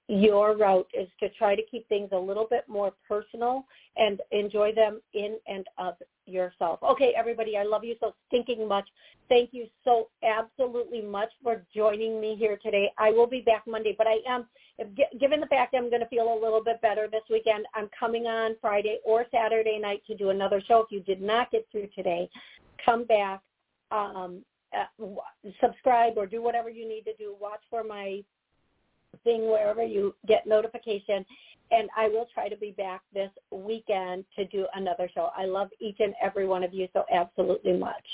[0.08, 3.64] your route is to try to keep things a little bit more personal
[3.96, 5.94] and enjoy them in and of
[6.26, 6.78] yourself.
[6.82, 8.86] Okay, everybody, I love you so stinking much.
[9.28, 12.90] Thank you so absolutely much for joining me here today.
[12.98, 14.46] I will be back Monday, but I am,
[15.18, 18.26] given the fact I'm going to feel a little bit better this weekend, I'm coming
[18.26, 20.80] on Friday or Saturday night to do another show.
[20.80, 22.28] If you did not get through today,
[22.84, 23.40] come back,
[23.90, 24.44] um,
[24.76, 25.06] uh,
[25.60, 27.34] subscribe or do whatever you need to do.
[27.40, 28.22] Watch for my
[29.22, 31.24] thing wherever you get notification.
[31.70, 35.30] And I will try to be back this weekend to do another show.
[35.36, 38.04] I love each and every one of you so absolutely much.